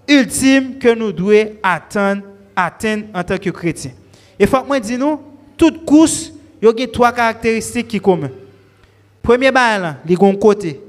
ultime 0.08 0.78
que 0.78 0.94
nous 0.94 1.12
devons 1.12 1.50
atteindre, 1.64 2.22
en 2.56 3.24
tant 3.24 3.40
que 3.40 3.50
chrétiens. 3.50 3.94
Et 4.38 4.46
faut 4.46 4.62
que 4.62 4.68
moi 4.68 4.80
dis 4.80 5.00
nous, 5.00 5.20
toute 5.58 5.84
course, 5.84 6.32
il 6.62 6.70
y 6.70 6.84
a 6.84 6.88
trois 6.88 7.12
caractéristiques 7.12 7.88
qui 7.88 7.98
sont 7.98 8.04
communes. 8.04 8.30
Premier 9.24 9.50
bagage, 9.50 9.96
il 10.06 10.12
y 10.12 10.16
a 10.16 10.28
un 10.28 10.36
côté. 10.36 10.80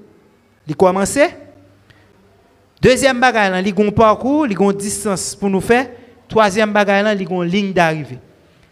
Deuxième 2.78 3.18
bagage, 3.18 3.64
il 3.64 3.68
y 3.68 3.90
parcours, 3.90 4.46
il 4.46 4.72
distance 4.76 5.34
pour 5.34 5.48
nous 5.48 5.62
faire. 5.62 5.88
Troisième 6.32 6.72
bagage, 6.72 7.18
il 7.20 7.28
y 7.28 7.30
a 7.30 7.34
une 7.36 7.44
ligne 7.44 7.72
d'arrivée. 7.74 8.18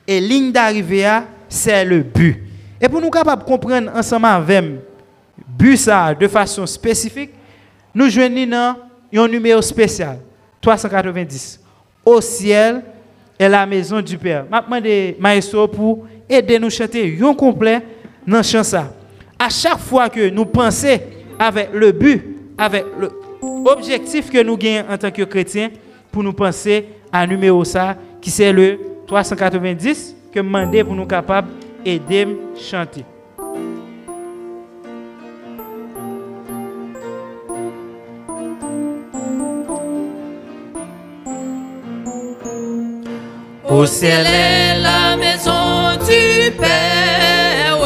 Et 0.06 0.18
ligne 0.18 0.50
d'arrivée, 0.50 1.06
c'est 1.46 1.84
le 1.84 2.00
but. 2.02 2.42
Et 2.80 2.88
pour 2.88 3.02
nous 3.02 3.10
capables 3.10 3.42
de 3.42 3.46
comprendre 3.46 3.90
ensemble 3.94 4.24
avec 4.24 4.64
but 5.46 5.76
ça 5.76 6.14
de 6.14 6.26
façon 6.26 6.64
spécifique, 6.64 7.32
nous 7.94 8.08
joignons 8.08 8.76
un 9.14 9.28
numéro 9.28 9.60
spécial. 9.60 10.20
390. 10.62 11.60
Au 12.06 12.18
ciel 12.22 12.82
est 13.38 13.48
la 13.50 13.66
maison 13.66 14.00
du 14.00 14.16
Père. 14.16 14.46
Je 14.50 14.56
demande 14.56 15.20
maestro 15.20 15.68
pour 15.68 16.06
aider 16.30 16.58
nous 16.58 16.68
à 16.68 16.70
chanter 16.70 17.18
un 17.22 17.34
complet 17.34 17.82
dans 18.26 18.42
chant 18.42 18.64
ça. 18.64 18.90
À 19.38 19.50
chaque 19.50 19.80
fois 19.80 20.08
que 20.08 20.30
nous 20.30 20.46
pensons 20.46 20.98
avec 21.38 21.74
le 21.74 21.92
but, 21.92 22.24
avec 22.56 22.86
l'objectif 23.42 24.30
que 24.30 24.42
nous 24.42 24.56
gagnons 24.56 24.86
en 24.90 24.96
tant 24.96 25.10
que 25.10 25.24
chrétiens, 25.24 25.68
pour 26.10 26.22
nous 26.22 26.32
penser 26.32 26.86
à 27.12 27.20
un 27.20 27.26
numéro 27.26 27.64
ça, 27.64 27.96
qui 28.20 28.30
c'est 28.30 28.52
le 28.52 28.78
390, 29.06 30.16
que 30.32 30.40
je 30.40 30.44
demande 30.44 30.82
pour 30.84 30.94
nous 30.94 31.06
capables 31.06 31.48
d'aider 31.84 32.22
à 32.22 32.58
chanter. 32.58 33.04
Au 43.68 43.86
ciel 43.86 44.26
est 44.26 44.82
la 44.82 45.16
maison 45.16 45.96
du 46.04 46.50
Père, 46.52 47.78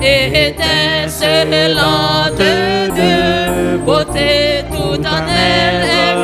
et 0.00 0.48
étincelante 0.48 2.38
de 2.38 3.76
beauté, 3.78 4.64
tout 4.70 5.00
en 5.04 5.26
elle 5.26 5.84
est 5.88 6.14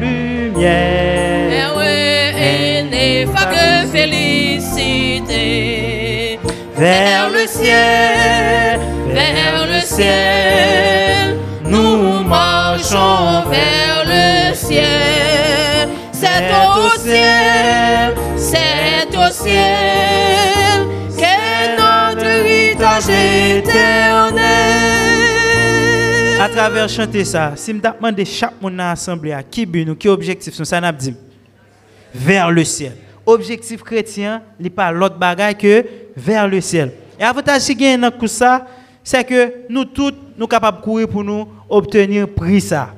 lumière. 0.00 1.19
Ineffable 3.20 3.88
félicité. 3.92 5.38
Vers 6.76 7.30
le 7.30 7.46
ciel, 7.46 8.80
vers 9.08 9.66
le 9.66 9.80
ciel, 9.80 11.36
nous 11.64 12.24
marchons 12.24 13.44
vers 13.50 14.04
le 14.06 14.54
ciel. 14.54 15.88
C'est 16.12 16.50
au 16.76 16.88
ciel, 16.98 18.14
c'est 18.36 19.14
au 19.16 19.30
ciel 19.30 20.86
que 21.16 21.36
notre 21.76 22.24
héritage 22.24 23.08
éternel. 23.08 24.40
À 26.40 26.48
travers 26.48 26.88
chanter 26.88 27.24
ça, 27.26 27.52
si 27.56 27.72
je 27.72 27.78
demande 27.78 28.24
chaque 28.24 28.60
monde 28.62 28.76
dans 28.76 28.84
l'assemblée 28.84 29.36
qui 29.50 29.66
but 29.66 29.84
nous, 29.84 29.96
qui 29.96 30.08
objectif 30.08 30.54
ça 30.62 30.80
n'a 30.80 30.90
dit 30.92 31.14
vers 32.14 32.50
le 32.50 32.64
ciel. 32.64 32.96
Objectif 33.30 33.84
chrétien, 33.84 34.42
n'est 34.58 34.70
pas 34.70 34.90
l'autre 34.90 35.16
bagaille 35.16 35.56
que 35.56 35.84
vers 36.16 36.48
le 36.48 36.60
ciel. 36.60 36.92
Et 37.18 37.22
avantage 37.22 37.62
qui 37.62 37.76
gagne 37.76 38.00
dans 38.00 38.26
ça, 38.26 38.66
c'est 39.04 39.22
que 39.22 39.52
nous 39.68 39.84
tous, 39.84 40.12
nous 40.36 40.48
capables 40.48 40.78
de 40.78 40.82
courir 40.82 41.08
pour 41.08 41.22
nous 41.22 41.46
obtenir 41.68 42.28
prix 42.28 42.60
ça. 42.60 42.92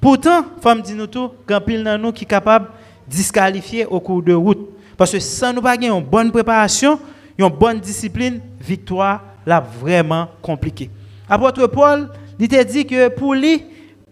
Pourtant, 0.00 0.44
femme 0.60 0.82
dit 0.82 0.94
nous 0.94 1.06
tout, 1.06 1.30
grand 1.46 1.60
pile 1.60 1.82
nous 2.00 2.10
qui 2.10 2.26
capable 2.26 2.66
de 3.06 3.12
disqualifier 3.14 3.86
au 3.86 4.00
cours 4.00 4.22
de 4.22 4.32
route. 4.32 4.70
Parce 4.96 5.12
que 5.12 5.20
sans 5.20 5.52
nous 5.52 5.62
pas 5.62 5.76
une 5.76 6.02
bonne 6.02 6.32
préparation, 6.32 6.98
une 7.38 7.48
bonne 7.48 7.78
discipline, 7.78 8.40
victoire 8.60 9.22
là 9.46 9.64
vraiment 9.80 10.28
compliqué. 10.42 10.90
Apôtre 11.28 11.66
Paul, 11.68 12.08
il 12.40 12.48
t'a 12.48 12.64
dit 12.64 12.84
que 12.84 13.08
pour 13.08 13.34
lui, 13.34 13.62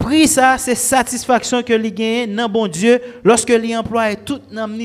prix 0.09 0.27
ça, 0.27 0.57
c'est 0.57 0.75
satisfaction 0.75 1.63
que 1.63 1.75
lui 1.75 1.93
gagne 1.93 2.35
dans 2.35 2.49
bon 2.49 2.67
Dieu 2.67 2.99
lorsque 3.23 3.51
lui 3.51 3.77
emploie 3.77 4.17
toute 4.17 4.43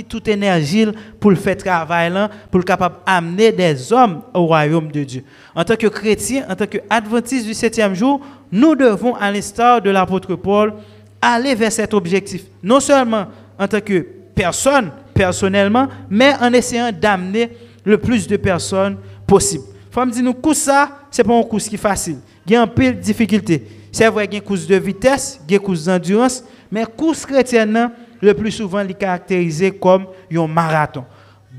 toute 0.10 0.28
énergie 0.28 0.86
pour 1.18 1.32
le 1.32 1.38
faire 1.38 1.56
travail 1.56 2.12
là, 2.12 2.30
pour 2.52 2.60
le 2.60 2.66
capable 2.66 2.96
amener 3.06 3.54
des 3.54 3.94
hommes 3.94 4.22
au 4.34 4.46
royaume 4.48 4.92
de 4.92 5.04
Dieu. 5.04 5.24
En 5.56 5.64
tant 5.64 5.78
que 5.78 5.88
chrétien, 5.88 6.46
en 6.50 6.56
tant 6.56 6.66
qu'adventiste 6.68 7.46
du 7.48 7.54
septième 7.54 7.96
jour, 7.96 8.20
nous 8.52 8.76
devons, 8.76 9.16
à 9.16 9.32
l'instar 9.32 9.82
de 9.82 9.90
l'apôtre 9.90 10.36
Paul, 10.36 10.74
aller 11.22 11.56
vers 11.56 11.72
cet 11.72 11.94
objectif. 11.94 12.44
Non 12.62 12.82
seulement 12.82 13.28
en 13.58 13.68
tant 13.68 13.80
que 13.80 14.06
personne, 14.36 14.92
personnellement, 15.14 15.88
mais 16.10 16.34
en 16.42 16.52
essayant 16.52 16.92
d'amener 16.92 17.50
le 17.86 17.98
plus 17.98 18.28
de 18.28 18.36
personnes 18.36 18.98
possible. 19.26 19.64
Faut 19.90 20.06
me 20.06 20.12
dire, 20.12 20.24
nous, 20.24 20.34
coup 20.34 20.54
ça, 20.54 20.90
c'est 21.10 21.24
pas 21.24 21.34
un 21.34 21.44
course 21.44 21.70
qui 21.70 21.76
est 21.76 21.78
facile. 21.78 22.18
Il 22.46 22.52
y 22.52 22.56
a 22.58 22.62
un 22.62 22.68
peu 22.68 22.88
de 22.88 23.00
difficulté. 23.00 23.66
C'est 23.94 24.08
vrai 24.10 24.28
qu'il 24.28 24.34
y 24.34 24.38
a 24.38 24.42
une 24.42 24.48
course 24.48 24.66
de 24.66 24.76
vitesse, 24.76 25.40
une 25.48 25.60
course 25.60 25.86
d'endurance, 25.86 26.44
mais 26.72 26.84
course 26.84 27.28
chrétienne, 27.28 27.92
le 28.20 28.34
plus 28.34 28.50
souvent, 28.50 28.80
est 28.80 28.94
caractérisée 28.96 29.70
comme 29.70 30.08
un 30.36 30.48
marathon. 30.48 31.06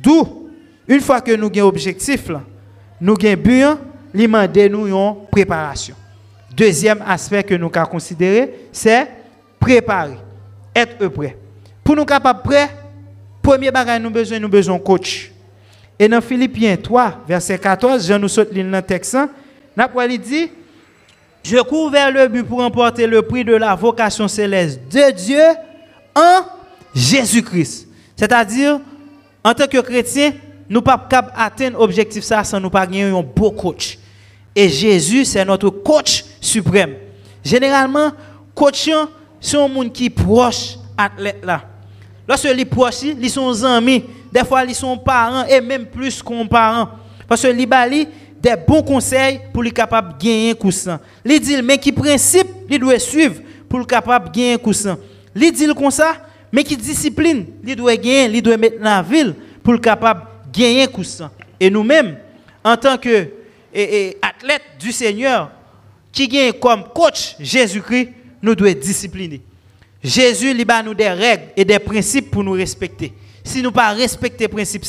D'où, 0.03 0.50
une 0.88 1.00
fois 1.00 1.21
que 1.21 1.31
nous 1.37 1.47
avons 1.47 1.61
un 1.61 1.69
objectif, 1.69 2.29
nous 3.00 3.14
avons 3.14 3.29
un 3.29 3.37
but, 3.37 3.64
nous 4.12 4.23
demandons 4.23 4.87
une 4.87 5.26
préparation. 5.31 5.95
Deuxième 6.57 7.05
aspect 7.07 7.45
que 7.45 7.55
nous 7.55 7.71
avons 7.73 7.87
considéré, 7.87 8.67
c'est 8.73 9.07
préparer, 9.61 10.19
être 10.75 11.07
prêt. 11.07 11.37
Pour 11.85 11.95
nous 11.95 12.05
capables 12.05 12.43
prêts, 12.43 12.69
premier 13.41 13.71
bagage 13.71 14.03
nous 14.03 14.11
besoin, 14.11 14.41
nous 14.41 14.49
besoin 14.49 14.76
coach. 14.81 15.31
Et 15.97 16.09
dans 16.09 16.21
Philippiens 16.21 16.76
3, 16.76 17.21
verset 17.29 17.59
14, 17.61 18.09
je 18.09 18.14
nous 18.14 18.26
saute 18.26 18.53
dans 18.53 18.76
le 18.76 18.83
texte, 18.83 19.17
il 19.79 20.21
dit, 20.21 20.50
je 21.45 21.59
cours 21.59 21.91
vers 21.91 22.11
le 22.11 22.27
but 22.27 22.43
pour 22.43 22.59
remporter 22.61 23.07
le 23.07 23.21
prix 23.21 23.45
de 23.45 23.55
la 23.55 23.75
vocation 23.75 24.27
céleste 24.27 24.81
de 24.91 25.13
Dieu 25.13 25.43
en 26.15 26.41
Jésus-Christ. 26.95 27.87
C'est-à-dire, 28.17 28.81
en 29.45 29.53
tant 29.53 29.67
que 29.67 29.79
chrétien, 29.79 30.33
nous 30.71 30.81
ne 30.81 30.85
pouvons 30.85 30.97
pas 31.11 31.27
atteindre 31.37 31.79
l'objectif 31.79 32.25
ça 32.25 32.43
sans 32.45 32.59
nous 32.59 32.71
pas 32.71 32.87
gagner 32.87 33.03
un 33.05 33.23
beau 33.23 33.51
coach. 33.51 33.99
Et 34.57 34.71
Jésus, 34.71 35.27
c'est 35.27 35.45
notre 35.45 35.69
coach 35.69 36.25
suprême. 36.41 36.95
Généralement, 37.45 38.13
coach, 38.55 38.89
c'est 39.39 39.59
un 39.59 39.69
monde 39.69 39.93
qui 39.93 40.07
est 40.07 40.11
proche 40.11 40.77
athlète 40.97 41.45
là. 41.45 41.63
Lorsque 42.27 42.45
les 42.45 42.65
proches, 42.65 43.03
ils 43.03 43.29
sont 43.31 43.65
amis, 43.65 44.03
des 44.33 44.45
fois 44.45 44.65
ils 44.65 44.75
sont 44.75 44.97
parents 44.97 45.45
et 45.45 45.61
même 45.61 45.85
plus 45.85 46.23
qu'un. 46.23 46.89
Parce 47.29 47.43
que 47.43 47.49
les 47.49 47.67
des 48.45 48.57
bons 48.57 48.83
conseils 48.83 49.41
pour 49.55 49.63
les 49.63 49.71
capable 49.71 50.19
gagner 50.19 50.51
un 50.51 50.55
coussin. 50.55 51.01
Il 51.25 51.41
dit 51.41 51.63
mais 51.63 51.79
qui 51.79 51.91
principe 51.91 52.47
il 52.69 52.79
doit 52.79 52.99
suivre 52.99 53.37
pour 53.67 53.79
le 53.79 53.87
capable 53.87 54.31
gagner 54.31 54.53
un 54.53 54.59
coussin. 54.59 54.99
Il 55.35 55.51
dit 55.51 55.67
comme 55.75 55.91
ça, 55.91 56.17
mais 56.53 56.63
qui 56.63 56.77
discipline 56.77 57.47
il 57.67 57.75
doit 57.75 57.97
gagner, 57.97 58.27
il 58.27 58.43
doit 58.43 58.59
mettre 58.59 58.79
dans 58.79 58.85
la 58.85 59.03
ville 59.03 59.35
pour 59.63 59.73
le 59.73 59.79
capable 59.79 60.27
gagner 60.53 60.83
un 60.83 60.87
coussin. 60.89 61.31
Et 61.59 61.71
nous-mêmes 61.71 62.19
en 62.63 62.77
tant 62.77 62.99
que 62.99 63.29
du 64.79 64.93
Seigneur 64.93 65.51
qui 66.13 66.29
gagne 66.29 66.53
comme 66.53 66.85
coach 66.95 67.37
Jésus-Christ, 67.41 68.11
nous 68.43 68.55
devons 68.55 68.79
discipliner. 68.79 69.41
Jésus 70.03 70.51
il 70.51 70.67
nous 70.85 70.93
des 70.95 71.09
règles 71.09 71.45
et 71.57 71.65
des 71.65 71.79
principes 71.79 72.31
pour 72.31 72.45
nous 72.45 72.53
respecter. 72.53 73.11
Si 73.43 73.63
nous 73.63 73.73
pas 73.73 73.93
respecter 73.93 74.45
les 74.45 74.49
principes 74.49 74.85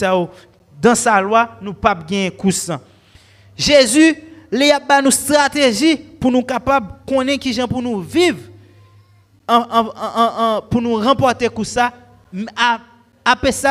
dans 0.82 0.96
sa 0.96 1.22
loi, 1.22 1.52
nous 1.62 1.74
pas 1.74 1.96
gagner 1.96 2.32
coussin. 2.32 2.82
Jésus, 3.58 4.16
il 4.52 4.72
a 4.72 5.00
une 5.00 5.12
stratégie 5.12 5.98
pour 5.98 6.32
nous 6.32 6.44
capables 6.44 6.88
connaître 7.08 7.40
qui 7.40 7.60
pour 7.68 7.82
nous 7.82 8.02
vivre, 8.02 8.40
pour 10.70 10.82
nous 10.82 10.96
remporter 10.96 11.50
tout 11.50 11.64
ça, 11.64 11.94
à 12.56 12.80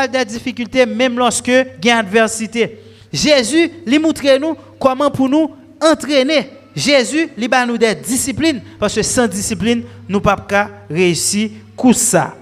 des 0.09 0.25
difficultés, 0.25 0.87
même 0.87 1.17
lorsque 1.17 1.49
il 1.49 1.85
y 1.85 1.91
a 1.91 1.99
adversité. 1.99 2.81
Jésus, 3.13 3.71
il 3.87 4.01
montre 4.01 4.39
nous 4.39 4.57
comment 4.81 5.11
pour 5.11 5.29
nous 5.29 5.51
entraîner. 5.81 6.51
Jésus, 6.75 7.29
il 7.39 7.49
nous 7.69 7.79
des 7.79 7.95
disciplines, 7.95 8.61
parce 8.81 8.95
que 8.95 9.03
sans 9.03 9.29
discipline, 9.29 9.85
nous 10.09 10.19
ne 10.19 10.23
pouvons 10.23 10.37
pas 10.49 10.71
réussir 10.91 11.51
ça. 11.95 12.35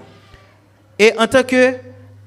Et 0.97 1.13
en 1.17 1.27
tant 1.27 1.43
que 1.43 1.75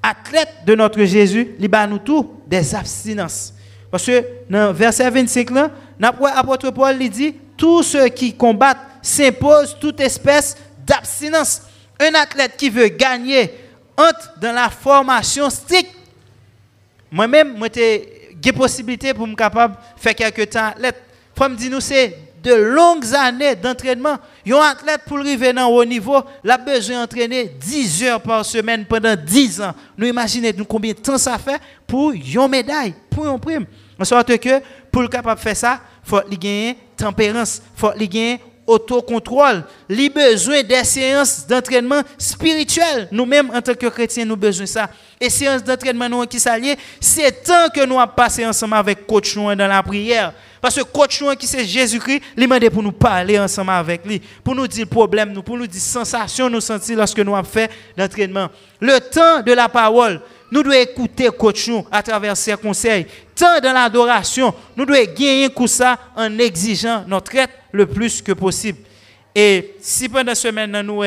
athlète 0.03 0.49
de 0.65 0.75
notre 0.77 1.03
Jésus, 1.05 1.57
il 1.59 1.69
nous 1.89 1.99
tout 1.99 2.31
des 2.47 2.75
abstinences. 2.75 3.53
Parce 3.97 4.05
que 4.05 4.25
dans 4.51 4.75
verset 4.75 5.09
25, 5.09 5.51
là, 5.53 5.71
l'apôtre 5.99 6.69
Paul 6.71 6.99
dit 6.99 7.35
Tous 7.57 7.83
ceux 7.83 8.09
qui 8.09 8.35
combattent 8.35 8.77
s'imposent 9.01 9.75
toute 9.81 10.01
espèce 10.01 10.55
d'abstinence. 10.87 11.63
Un 11.99 12.13
athlète 12.13 12.59
qui 12.59 12.69
veut 12.69 12.89
gagner 12.89 13.51
entre 13.97 14.35
dans 14.39 14.53
la 14.53 14.69
formation 14.69 15.49
stricte. 15.49 15.97
Moi-même, 17.11 17.57
j'ai 17.75 18.33
des 18.35 18.53
possibilités 18.53 19.15
pour 19.15 19.27
me 19.27 19.35
capable 19.35 19.77
faire 19.97 20.15
quelques 20.15 20.51
temps 20.51 20.67
athlète. 20.67 20.97
Faut 21.35 21.49
dire 21.49 21.71
nous 21.71 21.81
c'est 21.81 22.19
de 22.43 22.53
longues 22.53 23.15
années 23.15 23.57
d'entraînement. 23.57 24.19
Un 24.47 24.57
athlète 24.57 25.05
pour 25.07 25.21
arriver 25.21 25.55
dans 25.55 25.69
haut 25.69 25.87
niveau, 25.87 26.23
il 26.45 26.51
a 26.51 26.59
besoin 26.59 27.01
d'entraîner 27.01 27.47
10 27.47 28.03
heures 28.03 28.21
par 28.21 28.45
semaine 28.45 28.85
pendant 28.85 29.17
10 29.17 29.63
ans. 29.63 29.75
Nous 29.97 30.07
imaginez 30.07 30.53
combien 30.69 30.93
de 30.93 30.99
temps 30.99 31.17
ça 31.17 31.39
fait 31.39 31.59
pour 31.87 32.13
une 32.13 32.49
médaille, 32.49 32.93
pour 33.09 33.27
un 33.27 33.39
prime. 33.39 33.65
En 33.99 34.05
sorte 34.05 34.37
que 34.39 34.61
pour 34.91 35.03
le 35.03 35.09
capable 35.09 35.39
de 35.39 35.43
faire 35.43 35.57
ça, 35.57 35.81
il 36.05 36.09
faut 36.09 36.21
gagner 36.29 36.77
tempérance, 36.97 37.63
il 37.75 37.81
faut 37.81 37.93
gagner 37.93 38.41
autocontrôle, 38.67 39.63
les 39.89 40.09
besoin 40.09 40.63
des 40.63 40.85
séances 40.85 41.47
d'entraînement 41.47 42.03
spirituel. 42.19 43.09
Nous-mêmes, 43.13 43.51
en 43.55 43.63
tant 43.63 43.75
que 43.75 43.87
chrétiens, 43.87 44.25
nous 44.25 44.37
besoin 44.37 44.65
de 44.65 44.69
ça. 44.69 44.91
Et 45.21 45.31
séances 45.31 45.63
d'entraînement 45.63 46.09
nous 46.09 46.27
qui 46.27 46.41
s'allient, 46.41 46.77
c'est 47.01 47.45
temps 47.45 47.69
que 47.73 47.85
nous 47.85 47.99
avons 47.99 48.13
passé 48.15 48.45
ensemble 48.45 48.75
avec 48.75 49.07
coach 49.07 49.37
dans 49.37 49.55
la 49.55 49.83
prière. 49.83 50.33
Parce 50.61 50.75
que 50.75 50.83
coach 50.83 51.23
qui 51.39 51.47
c'est 51.47 51.65
Jésus-Christ, 51.65 52.23
il 52.37 52.43
demandé 52.43 52.69
pour 52.71 52.83
nous 52.83 52.93
parler 52.93 53.39
ensemble 53.39 53.71
avec 53.71 54.05
lui, 54.05 54.21
pour 54.43 54.55
nous 54.55 54.67
dire 54.67 54.87
problème, 54.89 55.33
nous, 55.33 55.43
pour 55.43 55.57
nous 55.57 55.67
dire 55.67 55.81
sensation 55.81 56.51
nous 56.51 56.61
sentir 56.61 56.97
lorsque 56.97 57.21
nous 57.21 57.37
avons 57.37 57.49
fait 57.49 57.71
l'entraînement. 57.97 58.49
Le 58.81 58.99
temps 58.99 59.43
de 59.43 59.53
la 59.53 59.69
parole, 59.69 60.21
nous 60.51 60.63
devons 60.63 60.77
écouter 60.77 61.29
coach 61.37 61.71
à 61.91 62.03
travers 62.03 62.37
ses 62.37 62.57
conseils. 62.57 63.07
Tant 63.35 63.61
dans 63.61 63.73
l'adoration, 63.73 64.55
nous 64.77 64.85
devons 64.85 65.13
gagner 65.15 65.51
tout 65.51 65.67
ça 65.67 65.99
en 66.15 66.39
exigeant 66.39 67.05
notre 67.07 67.35
être 67.35 67.53
le 67.73 67.87
plus 67.87 68.23
que 68.23 68.33
possible. 68.33 68.79
Et 69.35 69.75
si 69.81 70.09
pendant 70.09 70.35
ce 70.35 70.49
semaine, 70.49 70.81
nous 70.83 71.03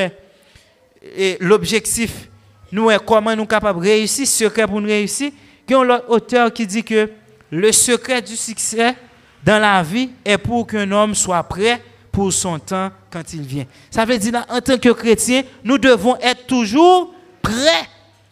l'objectif, 1.40 2.30
nous 2.72 2.92
est 2.92 3.04
comment 3.04 3.32
nous 3.32 3.38
sommes 3.38 3.48
capables 3.48 3.80
de 3.80 3.86
réussir, 3.86 4.28
secret 4.28 4.68
pour 4.68 4.82
nous 4.82 4.88
réussir, 4.88 5.32
il 5.68 5.72
y 5.72 5.76
a 5.76 5.80
un 5.80 6.02
auteur 6.08 6.52
qui 6.54 6.68
dit 6.68 6.84
que 6.84 7.10
le 7.52 7.72
secret 7.72 8.22
du 8.22 8.36
succès 8.36 8.96
dans 9.44 9.60
la 9.60 9.82
vie 9.82 10.10
est 10.26 10.38
pour 10.38 10.68
qu'un 10.68 10.92
homme 10.92 11.16
soit 11.16 11.42
prêt 11.44 11.82
pour 12.12 12.34
son 12.34 12.60
temps 12.60 12.92
quand 13.12 13.34
il 13.34 13.42
vient. 13.42 13.66
Ça 13.90 14.06
veut 14.06 14.18
dire, 14.18 14.46
en 14.50 14.62
tant 14.62 14.78
que 14.78 14.90
chrétien, 14.90 15.44
nous 15.64 15.78
devons 15.78 16.18
être 16.18 16.46
toujours 16.48 17.14
prêts 17.42 17.88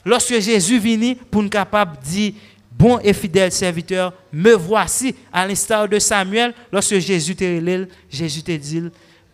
lorsque 0.08 0.39
Jésus 0.39 0.80
vient 0.80 1.15
pour 1.30 1.43
nous 1.43 1.50
capables 1.50 1.98
de 1.98 2.04
dire, 2.04 2.34
bon 2.72 2.98
et 3.04 3.13
fidèle 3.13 3.52
serviteur, 3.52 4.13
me 4.32 4.54
voici, 4.54 5.13
à 5.34 5.46
l'instar 5.46 5.88
de 5.88 6.00
Samuel, 6.00 6.54
lorsque 6.72 6.98
Jésus 6.98 7.36
te 7.36 7.86
Jésus 8.10 8.41
te 8.41 8.52
dit, 8.54 8.84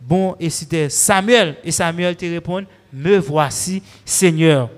bon 0.01 0.35
et 0.39 0.49
c'était 0.49 0.89
Samuel, 0.89 1.57
et 1.63 1.71
Samuel 1.71 2.15
te 2.15 2.25
répond, 2.25 2.65
me 2.91 3.17
voici, 3.17 3.83
Seigneur. 4.03 4.69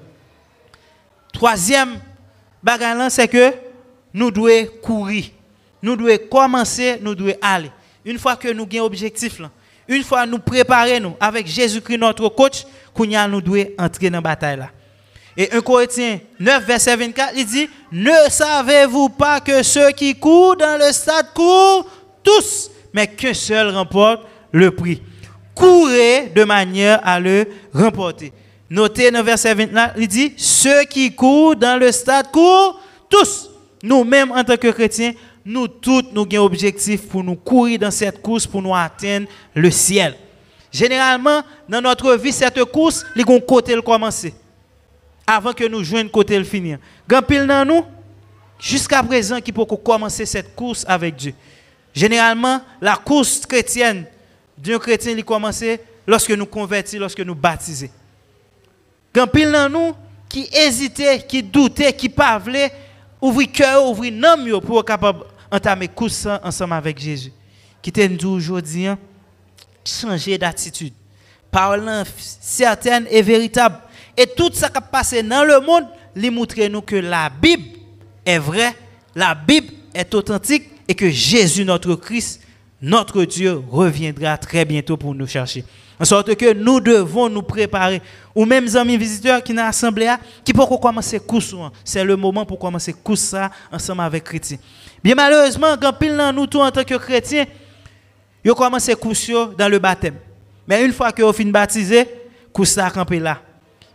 Troisième 1.32 2.00
bagage, 2.62 3.12
c'est 3.12 3.28
que 3.28 3.54
nous 4.14 4.32
devons 4.32 4.68
courir. 4.82 5.26
Nous 5.82 5.96
devons 5.96 6.18
commencer, 6.30 6.98
nous 7.02 7.16
devons 7.16 7.36
aller. 7.42 7.72
Une 8.04 8.20
fois 8.20 8.36
que 8.36 8.52
nous 8.52 8.64
avons 8.64 8.86
objectif, 8.86 9.40
là, 9.40 9.50
une 9.88 10.04
fois 10.04 10.26
nous 10.26 10.40
préparons 10.40 11.00
nous 11.00 11.16
avec 11.22 11.48
Jésus-Christ, 11.48 11.98
notre 11.98 12.28
coach, 12.28 12.66
nous 12.98 13.42
devons 13.42 13.66
entrer 13.78 14.10
dans 14.10 14.18
la 14.18 14.22
bataille. 14.22 14.68
Et 15.38 15.52
1 15.52 15.62
Corinthiens 15.62 16.20
9, 16.40 16.66
verset 16.66 16.96
24, 16.96 17.34
il 17.36 17.46
dit, 17.46 17.70
ne 17.92 18.30
savez-vous 18.30 19.10
pas 19.10 19.42
que 19.42 19.64
ceux 19.64 19.92
qui 19.92 20.16
courent 20.16 20.56
dans 20.56 20.80
le 20.80 20.94
stade 20.94 21.34
courent 21.34 21.86
tous, 22.24 22.72
mais 22.94 23.08
qu'un 23.08 23.34
seul 23.34 23.70
remporte 23.76 24.22
le 24.52 24.72
prix. 24.72 25.02
Courez 25.54 26.32
de 26.34 26.44
manière 26.46 27.02
à 27.04 27.20
le 27.20 27.48
remporter. 27.74 28.32
Notez 28.70 29.12
dans 29.12 29.24
verset 29.24 29.54
29, 29.54 29.92
il 29.98 30.08
dit, 30.08 30.34
ceux 30.38 30.86
qui 30.86 31.14
courent 31.14 31.56
dans 31.56 31.78
le 31.78 31.92
stade 31.92 32.32
courent 32.32 32.80
tous. 33.10 33.50
Nous-mêmes, 33.84 34.32
en 34.32 34.44
tant 34.44 34.58
que 34.58 34.72
chrétiens, 34.72 35.12
nous 35.46 35.68
tous, 35.68 36.04
nous 36.14 36.22
avons 36.22 36.44
un 36.44 36.46
objectif 36.46 37.08
pour 37.10 37.24
nous 37.24 37.36
courir 37.36 37.78
dans 37.80 37.92
cette 37.92 38.22
course, 38.22 38.48
pour 38.48 38.62
nous 38.62 38.74
atteindre 38.74 39.28
le 39.54 39.70
ciel. 39.70 40.16
Généralement, 40.72 41.42
dans 41.68 41.82
notre 41.82 42.16
vie, 42.16 42.32
cette 42.32 42.64
course, 42.66 43.06
les 43.16 43.24
côté 43.24 43.76
le 43.76 43.82
commencer 43.82 44.34
avant 45.28 45.54
que 45.54 45.68
nous 45.68 45.84
joignions 45.84 46.10
côté 46.10 46.38
le 46.38 46.44
finir. 46.44 46.78
Grand 47.08 47.22
pile 47.22 47.48
dans 47.48 47.66
nous, 47.66 47.86
jusqu'à 48.60 49.02
présent, 49.04 49.42
qui 49.42 49.52
peut 49.52 49.66
commencer 49.66 50.26
cette 50.26 50.56
course 50.56 50.86
avec 50.88 51.16
Dieu. 51.16 51.34
Généralement, 51.94 52.62
la 52.82 52.96
course 52.96 53.46
chrétienne 53.46 54.06
d'un 54.58 54.80
chrétien, 54.80 55.14
il 55.14 55.24
commence 55.24 55.64
lorsque 56.06 56.32
nous 56.32 56.46
convertis, 56.46 56.98
lorsque 56.98 57.22
nous 57.22 57.36
baptisons. 57.36 57.90
Grand 59.14 59.28
pile 59.28 59.52
dans 59.52 59.70
nous, 59.70 59.96
qui 60.28 60.50
hésitait, 60.54 61.26
qui 61.26 61.42
doutait, 61.42 61.94
qui 61.94 62.10
parlait, 62.10 62.72
ouvrir 63.22 63.52
cœur, 63.52 63.86
ouvrir 63.86 64.14
nom 64.14 64.60
pour 64.60 64.80
être 64.80 64.86
capable 64.86 65.24
d'entamer 65.52 65.88
course 65.88 66.28
ensemble 66.44 66.74
avec 66.74 67.00
Jésus. 67.00 67.32
Qui 67.82 67.92
dit 67.92 68.26
aujourd'hui, 68.26 68.88
hein, 68.88 68.98
changer 69.86 70.38
d'attitude. 70.38 70.94
Parlant 71.52 72.04
certaine 72.18 73.08
et 73.10 73.22
véritable 73.22 73.78
et 74.18 74.28
tout 74.28 74.50
ce 74.54 74.66
qui 74.66 74.80
passé 74.92 75.24
dans 75.24 75.44
le 75.44 75.60
monde, 75.60 75.86
lui 76.16 76.30
montre 76.30 76.64
nous 76.68 76.82
que 76.82 76.96
la 76.96 77.30
Bible 77.30 77.78
est 78.26 78.40
vraie, 78.40 78.74
la 79.16 79.36
Bible 79.36 79.74
est 79.94 80.14
authentique 80.14 80.70
et 80.88 80.96
que 80.96 81.10
Jésus, 81.10 81.66
notre 81.66 81.96
Christ, 81.96 82.42
notre 82.82 83.24
Dieu, 83.26 83.62
reviendra 83.70 84.38
très 84.38 84.66
bientôt 84.66 84.98
pour 84.98 85.14
nous 85.16 85.28
chercher. 85.28 85.64
En 86.00 86.06
sorte 86.06 86.36
que 86.36 86.54
nous 86.54 86.80
devons 86.80 87.30
nous 87.30 87.42
préparer. 87.42 88.02
Ou 88.36 88.46
même 88.46 88.68
amis 88.76 88.98
visiteurs 88.98 89.42
qui 89.42 89.54
dans 89.54 89.64
l'assemblée, 89.64 90.14
qui 90.44 90.52
peuvent 90.52 90.68
commencer 90.82 91.20
course. 91.20 91.56
C'est 91.86 92.04
le 92.04 92.18
moment 92.18 92.46
pour 92.46 92.60
commencer 92.60 92.92
course 92.92 93.34
ensemble 93.72 94.02
avec 94.02 94.26
chrétiens. 94.26 94.58
Bien 95.02 95.16
malheureusement, 95.16 95.76
quand 95.82 95.94
pile 95.94 96.18
dans 96.18 96.34
nous 96.34 96.48
tous 96.48 96.60
en 96.60 96.70
tant 96.72 96.84
que 96.84 96.96
chrétiens, 96.96 97.46
Ils 98.44 98.52
ont 98.52 98.56
commencé 98.56 98.92
à 98.92 98.96
dans 99.58 99.70
le 99.70 99.80
baptême. 99.80 100.16
Mais 100.68 100.86
une 100.86 100.94
fois 100.94 101.12
que 101.12 101.24
vous 101.24 101.34
fin 101.34 101.46
baptisé, 101.46 102.08
course 102.52 102.78
a 102.78 102.90
campé 102.90 103.20
là. 103.20 103.40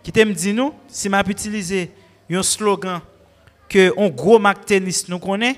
Qui 0.02 0.12
te 0.12 0.20
me 0.20 0.32
dit 0.32 0.52
nous, 0.52 0.72
si 0.88 1.08
m'a 1.08 1.22
utilisé 1.26 1.90
un 2.30 2.42
slogan 2.42 3.00
que 3.68 3.92
un 3.98 4.08
gros 4.08 4.38
marque 4.38 4.64
tennis 4.64 5.08
nous 5.08 5.18
connaît, 5.18 5.56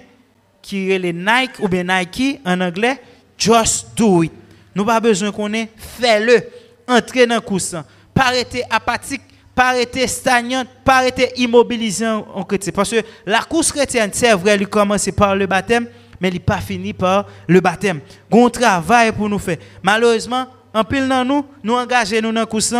qui 0.60 0.90
est 0.90 0.98
les 0.98 1.12
Nike 1.12 1.58
ou 1.60 1.68
bien 1.68 1.84
Nike 1.84 2.40
en 2.44 2.60
anglais, 2.60 3.00
just 3.38 3.88
do 3.96 4.22
it. 4.22 4.32
Nous 4.74 4.84
pas 4.84 5.00
besoin 5.00 5.32
qu'on 5.32 5.52
ait, 5.52 5.68
fais-le. 5.76 6.42
Entrez 6.88 7.26
dans 7.26 7.36
le 7.36 7.40
course. 7.40 7.74
Pas 8.14 8.24
arrêter 8.26 8.62
apathique, 8.68 9.22
pas 9.54 9.68
arrêter 9.70 10.06
stagnant, 10.06 10.64
pas 10.84 10.96
arrêter 10.98 11.32
immobilisant 11.36 12.26
en 12.34 12.42
chrétien. 12.44 12.72
Parce 12.74 12.90
que 12.90 13.02
la 13.26 13.40
course 13.40 13.70
chrétienne, 13.72 14.10
c'est 14.12 14.32
vrai, 14.32 14.52
elle 14.52 14.68
commence 14.68 15.08
par 15.16 15.36
le 15.36 15.46
baptême, 15.46 15.86
mais 16.20 16.28
elle 16.28 16.40
pas 16.40 16.58
fini 16.58 16.92
par 16.92 17.26
le 17.46 17.60
baptême. 17.60 18.00
Un 18.30 18.48
travail 18.48 19.12
pour 19.12 19.28
nous 19.28 19.38
faire. 19.38 19.58
Malheureusement, 19.82 20.46
en 20.74 20.84
pile 20.84 21.08
dans 21.08 21.24
nous, 21.24 21.44
nous 21.62 21.74
engageons 21.74 22.20
nous 22.22 22.32
dans 22.32 22.40
le 22.40 22.46
course, 22.46 22.74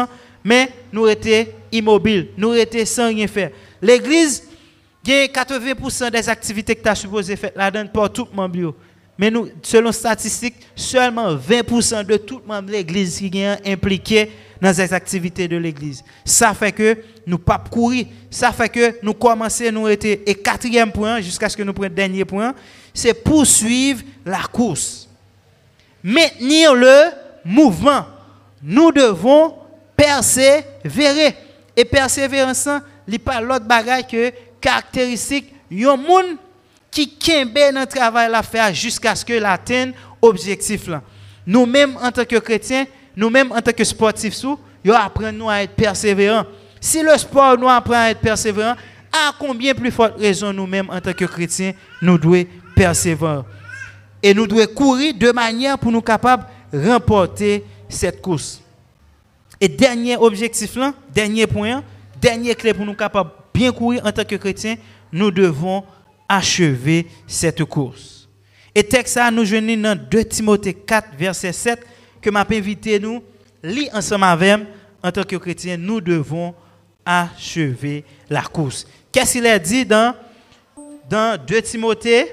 mais 0.44 0.70
nous 0.92 1.06
étions 1.08 1.46
immobiles, 1.70 2.28
nous 2.36 2.54
étions 2.54 2.84
sans 2.84 3.08
rien 3.08 3.26
faire. 3.26 3.50
L'église, 3.80 4.44
il 5.04 5.12
y 5.12 5.14
a 5.14 5.26
80% 5.26 6.10
des 6.10 6.28
activités 6.28 6.74
que 6.76 6.82
tu 6.82 6.88
as 6.88 6.94
supposé 6.94 7.36
faire 7.36 7.52
là-dedans 7.56 7.88
pour 7.92 8.12
tout 8.12 8.26
le 8.30 8.36
monde. 8.36 8.74
Mais 9.18 9.30
nous, 9.30 9.48
selon 9.62 9.92
statistiques, 9.92 10.54
seulement 10.74 11.36
20% 11.36 12.04
de 12.04 12.16
tout 12.16 12.40
le 12.40 12.52
monde 12.52 12.66
de 12.66 12.72
l'église 12.72 13.18
qui 13.18 13.38
est 13.38 13.68
impliqué 13.70 14.30
dans 14.60 14.76
les 14.76 14.92
activités 14.94 15.48
de 15.48 15.56
l'église. 15.56 16.02
Ça 16.24 16.54
fait 16.54 16.72
que 16.72 16.98
nous 17.26 17.38
pas 17.38 17.62
courir. 17.70 18.06
Ça 18.30 18.52
fait 18.52 18.68
que 18.68 18.98
nous 19.02 19.14
commençons, 19.14 19.70
nous 19.72 19.88
étions 19.88 20.18
et 20.24 20.34
quatrième 20.36 20.92
point, 20.92 21.20
jusqu'à 21.20 21.48
ce 21.48 21.56
que 21.56 21.62
nous 21.62 21.72
prenions 21.72 21.90
le 21.90 21.94
dernier 21.96 22.24
point, 22.24 22.54
c'est 22.94 23.14
poursuivre 23.14 24.02
la 24.24 24.42
course. 24.50 25.08
Maintenir 26.02 26.74
le 26.74 27.10
mouvement. 27.44 28.06
Nous 28.62 28.92
devons 28.92 29.54
persévérer. 30.12 31.34
Et 31.76 31.84
persévérance, 31.84 32.68
n'est 33.08 33.18
pas 33.18 33.40
l'autre 33.40 33.64
bagage 33.64 34.06
que 34.10 34.32
caractéristique. 34.60 35.52
un 35.70 35.96
monde 35.96 36.36
qui 36.90 37.08
kembe 37.16 37.58
dans 37.74 37.86
travail 37.86 38.30
la 38.30 38.42
faire 38.42 38.74
jusqu'à 38.74 39.14
ce 39.14 39.24
que 39.24 39.32
l'atteigne 39.32 39.92
objectif 40.20 40.86
là. 40.86 41.02
Nous-mêmes 41.46 41.96
en 42.00 42.12
tant 42.12 42.24
que 42.24 42.36
chrétiens, 42.36 42.84
nous-mêmes 43.16 43.50
en 43.52 43.60
tant 43.60 43.72
que 43.72 43.82
sportifs, 43.84 44.42
nous 44.44 44.92
apprenons 44.92 45.48
à 45.48 45.62
être 45.62 45.74
persévérants. 45.74 46.44
Si 46.78 47.02
le 47.02 47.16
sport 47.16 47.56
nous 47.56 47.68
apprend 47.68 47.94
à 47.94 48.10
être 48.10 48.20
persévérants, 48.20 48.76
à 49.10 49.32
combien 49.38 49.74
plus 49.74 49.90
forte 49.90 50.18
raison 50.18 50.52
nous-mêmes 50.52 50.90
en 50.90 51.00
tant 51.00 51.12
que 51.12 51.24
chrétiens, 51.24 51.72
nous 52.02 52.18
devons 52.18 52.44
persévérer? 52.76 53.42
Et 54.22 54.34
nous 54.34 54.46
devons 54.46 54.66
courir 54.74 55.14
de 55.14 55.32
manière 55.32 55.78
pour 55.78 55.90
nous 55.90 56.02
capables 56.02 56.44
de 56.72 56.90
remporter 56.90 57.64
cette 57.88 58.20
course. 58.20 58.61
Et 59.62 59.68
dernier 59.68 60.16
objectif 60.16 60.74
là, 60.74 60.92
dernier 61.14 61.46
point, 61.46 61.84
dernier 62.20 62.52
clé 62.56 62.74
pour 62.74 62.84
nous 62.84 62.96
capables 62.96 63.30
bien 63.54 63.70
courir 63.70 64.04
en 64.04 64.10
tant 64.10 64.24
que 64.24 64.34
chrétiens, 64.34 64.74
nous 65.12 65.30
devons 65.30 65.84
achever 66.28 67.06
cette 67.28 67.62
course. 67.66 68.28
Et 68.74 68.82
texte 68.82 69.14
ça 69.14 69.30
nous 69.30 69.44
joignons 69.44 69.80
dans 69.80 69.96
2 69.96 70.24
Timothée 70.24 70.74
4 70.74 71.10
verset 71.16 71.52
7 71.52 71.86
que 72.20 72.28
m'a 72.28 72.44
invité 72.50 72.98
nous 72.98 73.22
lire 73.62 73.90
ensemble 73.94 74.24
avec 74.24 74.66
en 75.00 75.12
tant 75.12 75.22
que 75.22 75.36
chrétien, 75.36 75.76
nous 75.76 76.00
devons 76.00 76.56
achever 77.06 78.04
la 78.28 78.42
course. 78.42 78.84
Qu'est-ce 79.12 79.34
qu'il 79.34 79.46
a 79.46 79.60
dit 79.60 79.86
dans 79.86 80.16
dans 81.08 81.40
2 81.40 81.62
Timothée 81.62 82.26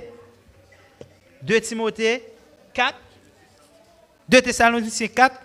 2 1.43 1.61
Timothée 1.61 2.23
4 2.73 2.95
2 4.27 4.41
Thessaloniciens 4.41 5.07
4 5.09 5.35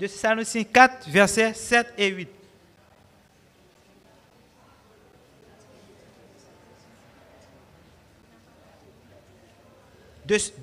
2 0.00 0.08
Thessaloniciens 0.08 0.64
4 0.64 1.08
verset 1.10 1.52
7 1.52 1.86
et 1.98 2.08
8 2.08 2.28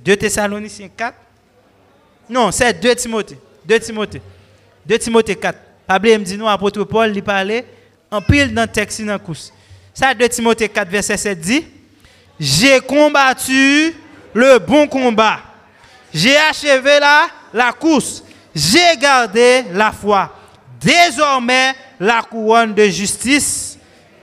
2 0.03 0.15
Thessaloniciens 0.15 0.89
4. 0.95 1.15
Non, 2.29 2.51
c'est 2.51 2.73
2 2.73 2.95
Timothée. 2.95 3.37
2 3.65 3.79
Timothée. 3.79 4.21
2 4.85 4.97
Timothée 4.97 5.35
4. 5.35 5.59
Pablo 5.85 6.11
me 6.11 6.23
dit 6.23 6.37
nous, 6.37 6.47
apôtre 6.47 6.83
Paul, 6.85 7.15
il 7.15 7.21
parlait 7.21 7.65
en 8.09 8.21
pile 8.21 8.53
dans 8.53 8.61
le 8.63 8.67
texte 8.67 9.01
dans 9.01 9.19
course. 9.19 9.53
Ça, 9.93 10.13
2 10.13 10.29
Timothée 10.29 10.69
4, 10.69 10.89
verset 10.89 11.17
7 11.17 11.39
dit 11.39 11.65
J'ai 12.39 12.79
combattu 12.79 13.93
le 14.33 14.57
bon 14.59 14.87
combat. 14.87 15.41
J'ai 16.13 16.37
achevé 16.37 16.99
la 17.53 17.73
course. 17.73 18.23
J'ai 18.57 18.97
gardé 18.99 19.65
la 19.71 19.91
foi. 19.91 20.33
Désormais, 20.81 21.75
la 21.99 22.23
couronne 22.23 22.73
de 22.73 22.85
justice 22.85 23.77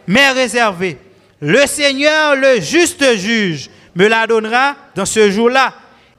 m'est 0.08 0.32
réservée. 0.32 0.98
Le 1.40 1.64
Seigneur, 1.68 2.34
le 2.34 2.60
juste 2.60 3.16
juge, 3.16 3.70
me 3.94 4.08
la 4.08 4.26
donnera 4.26 4.74
dans 4.92 5.06
ce 5.06 5.30
jour-là. 5.30 5.72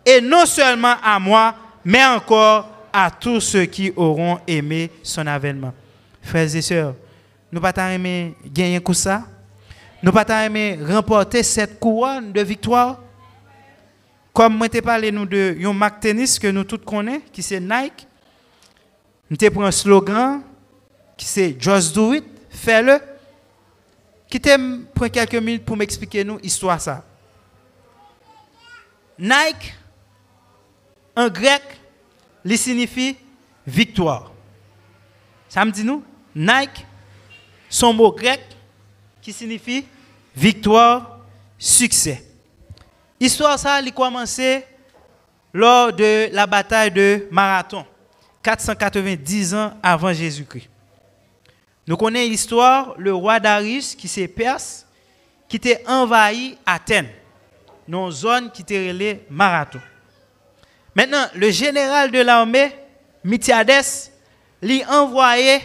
Et 0.06 0.22
non 0.22 0.46
seulement 0.46 0.96
à 1.04 1.20
moi, 1.20 1.56
mais 1.84 2.06
encore 2.06 2.70
à 2.94 3.12
tous 3.12 3.42
ceux 3.42 3.66
qui 3.66 3.92
auront 3.98 4.40
aimé 4.48 4.92
son 5.04 5.28
avènement. 5.28 5.74
Frères 6.22 6.56
et 6.56 6.62
sœurs, 6.62 6.94
nous 7.52 7.60
pas 7.60 7.74
aimer 7.94 8.34
gagner 8.46 8.82
ça. 8.94 9.24
Nous 10.02 10.14
pas 10.14 10.46
aimer 10.46 10.80
remporter 10.90 11.44
cette 11.44 11.82
couronne 11.82 12.32
de 12.32 12.42
victoire. 12.42 13.02
Comme 14.36 14.58
moi 14.58 14.68
t'ai 14.68 14.82
parlé 14.82 15.14
nous 15.14 15.26
de 15.26 15.56
un 15.64 15.72
marque 15.72 16.02
tennis 16.02 16.38
que 16.38 16.48
nous 16.48 16.66
tous 16.66 16.80
connaissons, 16.80 17.24
qui 17.32 17.42
c'est 17.42 17.62
Nike. 17.62 18.06
Nous 19.30 19.38
t'ai 19.38 19.50
pris 19.50 19.64
un 19.64 19.72
slogan 19.72 20.42
qui 21.16 21.26
c'est 21.26 21.56
Just 21.58 21.96
Do 21.96 22.14
It, 22.14 22.26
fais-le. 22.50 23.00
Qui 24.28 24.42
t'aime 24.42 24.88
quelques 25.10 25.36
minutes 25.36 25.64
pour 25.64 25.78
m'expliquer 25.78 26.26
nous 26.26 26.38
histoire 26.44 26.82
ça. 26.82 27.06
Nike, 29.18 29.74
en 31.16 31.30
grec, 31.30 31.64
signifie 32.58 33.16
victoire. 33.66 34.34
Ça 35.48 35.64
me 35.64 35.72
dit 35.72 35.86
nous? 35.86 36.04
Nike, 36.36 36.86
son 37.70 37.94
mot 37.94 38.12
grec 38.12 38.42
qui 39.22 39.32
signifie 39.32 39.86
victoire, 40.36 41.20
succès. 41.58 42.35
Histoire 43.20 43.58
ça, 43.58 43.76
a 43.76 43.92
commencé 43.92 44.66
lors 45.54 45.94
de 45.94 46.30
la 46.34 46.46
bataille 46.46 46.92
de 46.92 47.28
Marathon, 47.32 47.86
490 48.44 49.56
ans 49.56 49.74
avant 49.82 50.12
Jésus-Christ. 50.12 50.70
Nous 51.88 51.96
connaissons 51.96 52.30
l'histoire, 52.30 52.96
le 52.98 53.14
roi 53.14 53.40
Darius 53.40 53.96
qui 53.96 54.08
s'est 54.08 54.28
perse, 54.28 54.86
qui 55.48 55.58
était 55.58 55.84
envahi 55.88 56.58
Athènes 56.66 57.08
dans 57.88 58.08
une 58.08 58.12
zone 58.12 58.52
qui 58.52 58.64
était 58.64 58.90
relée 58.90 59.26
Marathon. 59.30 59.80
Maintenant, 60.96 61.26
le 61.36 61.52
général 61.52 62.12
de 62.12 62.20
l'armée, 62.20 62.72
Mithiades, 63.24 64.12
lui 64.62 64.84
envoyé 64.86 65.60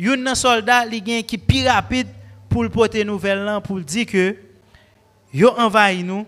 un 0.00 0.34
soldat 0.34 0.86
qui 0.88 1.12
est 1.12 1.38
plus 1.38 1.66
rapide 1.66 2.08
pour 2.48 2.68
porter 2.70 3.04
nouvelle 3.04 3.58
pour 3.64 3.80
dire 3.80 4.06
que 4.06 4.36
yo 5.32 5.50
envahi 5.56 6.04
nous 6.04 6.26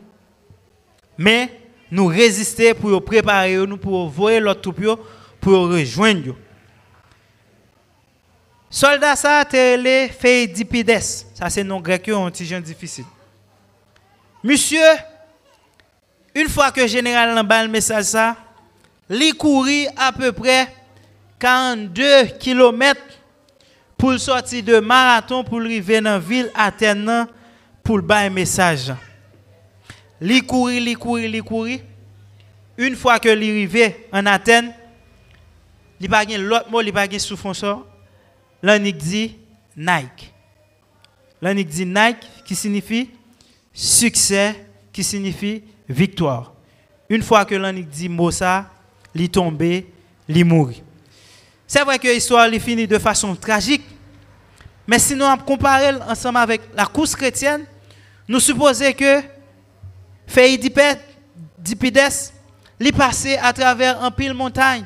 mais 1.19 1.51
nous 1.91 2.07
résister 2.07 2.75
pour 2.75 3.05
préparer 3.05 3.57
nous 3.57 3.77
pour 3.77 4.09
voir 4.09 4.41
l'autre 4.41 4.61
troupe 4.61 5.01
pour 5.41 5.69
rejoindre 5.69 6.35
Soldat 8.69 9.17
ça 9.17 9.45
Feidipides. 9.49 11.01
Ça 11.01 11.49
c'est 11.49 11.65
nom 11.65 11.81
grec 11.81 12.09
un 12.09 12.31
petit 12.31 12.61
difficile. 12.61 13.05
Monsieur 14.43 14.83
une 16.35 16.49
fois 16.49 16.71
que 16.71 16.83
le 16.83 16.87
général 16.87 17.35
le 17.35 17.69
message 17.69 18.05
ça, 18.05 18.37
il 19.09 19.35
courir 19.35 19.91
à 19.97 20.13
peu 20.13 20.33
près 20.33 20.69
42 21.39 22.27
km 22.39 23.01
pour 23.97 24.19
sortir 24.19 24.63
de 24.63 24.79
marathon 24.81 25.43
pour 25.43 25.61
arriver 25.61 26.01
dans 26.01 26.11
la 26.11 26.19
ville 26.19 26.51
Athènes 26.55 27.27
pour 27.83 27.99
le 27.99 28.11
un 28.11 28.29
message. 28.29 28.93
Il 30.21 30.47
courir, 30.47 30.83
il 30.83 31.43
courir. 31.43 31.81
Une 32.79 32.97
fois 32.97 33.19
que 33.19 33.29
arrivé 33.29 34.09
en 34.13 34.27
Athènes, 34.27 34.73
il 36.01 36.09
pas 36.09 36.25
l'autre 36.25 36.71
mot, 36.71 36.81
sous 37.19 37.37
fond 37.37 37.55
ça. 37.55 37.79
dit 38.63 39.37
Nike. 39.77 40.33
L'anik 41.41 41.69
dit 41.69 41.87
Nike 41.87 42.27
qui 42.45 42.55
signifie 42.55 43.11
succès, 43.73 44.67
qui 44.93 45.05
signifie 45.05 45.63
victoire. 45.89 46.53
Une 47.09 47.23
fois 47.23 47.45
que 47.45 47.55
l'on 47.55 47.73
dit 47.73 48.09
mot 48.09 48.31
ça, 48.31 48.71
il 49.15 49.29
tombe, 49.31 49.63
il 49.63 50.45
mourit. 50.45 50.83
C'est 51.67 51.83
vrai 51.83 51.99
que 51.99 52.09
l'histoire 52.09 52.47
est 52.47 52.59
finie 52.59 52.87
de 52.87 52.99
façon 52.99 53.35
tragique, 53.35 53.85
mais 54.87 54.99
si 54.99 55.15
nous 55.15 55.25
comparons 55.45 56.01
ensemble 56.09 56.39
avec 56.39 56.63
la 56.75 56.87
course 56.87 57.17
chrétienne, 57.17 57.65
nous 58.29 58.41
supposons 58.41 58.93
que 58.93 59.23
d'Ipides, 60.27 62.11
il 62.81 62.93
passé 62.93 63.37
à 63.37 63.53
travers 63.53 64.03
un 64.03 64.11
pile 64.11 64.35
montagne, 64.35 64.85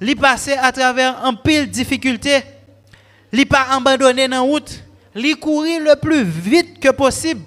il 0.00 0.16
passé 0.16 0.52
à 0.52 0.72
travers 0.72 1.24
un 1.24 1.34
pile 1.34 1.70
difficulté, 1.70 2.42
il 3.32 3.46
pas 3.46 3.66
abandonné 3.70 4.26
dans 4.26 4.36
la 4.36 4.40
route, 4.42 4.82
il 5.14 5.36
courir 5.36 5.80
le 5.80 5.96
plus 5.96 6.24
vite 6.24 6.80
que 6.80 6.90
possible 6.90 7.42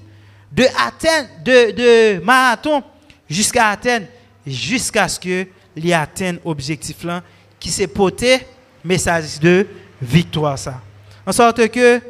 de 0.51 0.65
Athènes, 0.85 1.27
de, 1.43 1.71
de 1.71 2.19
marathon 2.23 2.83
jusqu'à 3.29 3.69
Athènes, 3.69 4.07
jusqu'à 4.45 5.07
ce 5.07 5.19
que 5.19 5.47
il 5.75 5.93
atteigne 5.93 6.37
l'objectif 6.45 7.03
là, 7.03 7.23
qui 7.59 7.69
s'est 7.69 7.87
porté 7.87 8.45
message 8.83 9.39
de 9.39 9.65
victoire 10.01 10.57
ça. 10.57 10.81
En 11.25 11.31
sorte 11.31 11.67
que, 11.69 12.01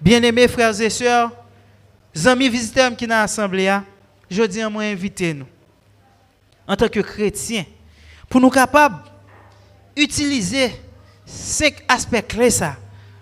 bien-aimés 0.00 0.48
frères 0.48 0.78
et 0.80 0.90
sœurs, 0.90 1.30
amis 2.26 2.48
visiteurs 2.48 2.94
qui 2.96 3.04
sont 3.04 3.10
dans 3.10 3.16
l'assemblée, 3.16 3.72
je 4.30 4.42
dis 4.42 4.60
à 4.60 4.68
moi 4.68 4.82
inviter 4.82 5.34
nous, 5.34 5.46
en 6.66 6.76
tant 6.76 6.88
que 6.88 7.00
chrétiens, 7.00 7.64
pour 8.28 8.40
nous 8.40 8.50
capables 8.50 9.02
d'utiliser 9.96 10.72
cinq 11.24 11.82
aspects 11.88 12.26
clés 12.26 12.50
ça, 12.50 12.76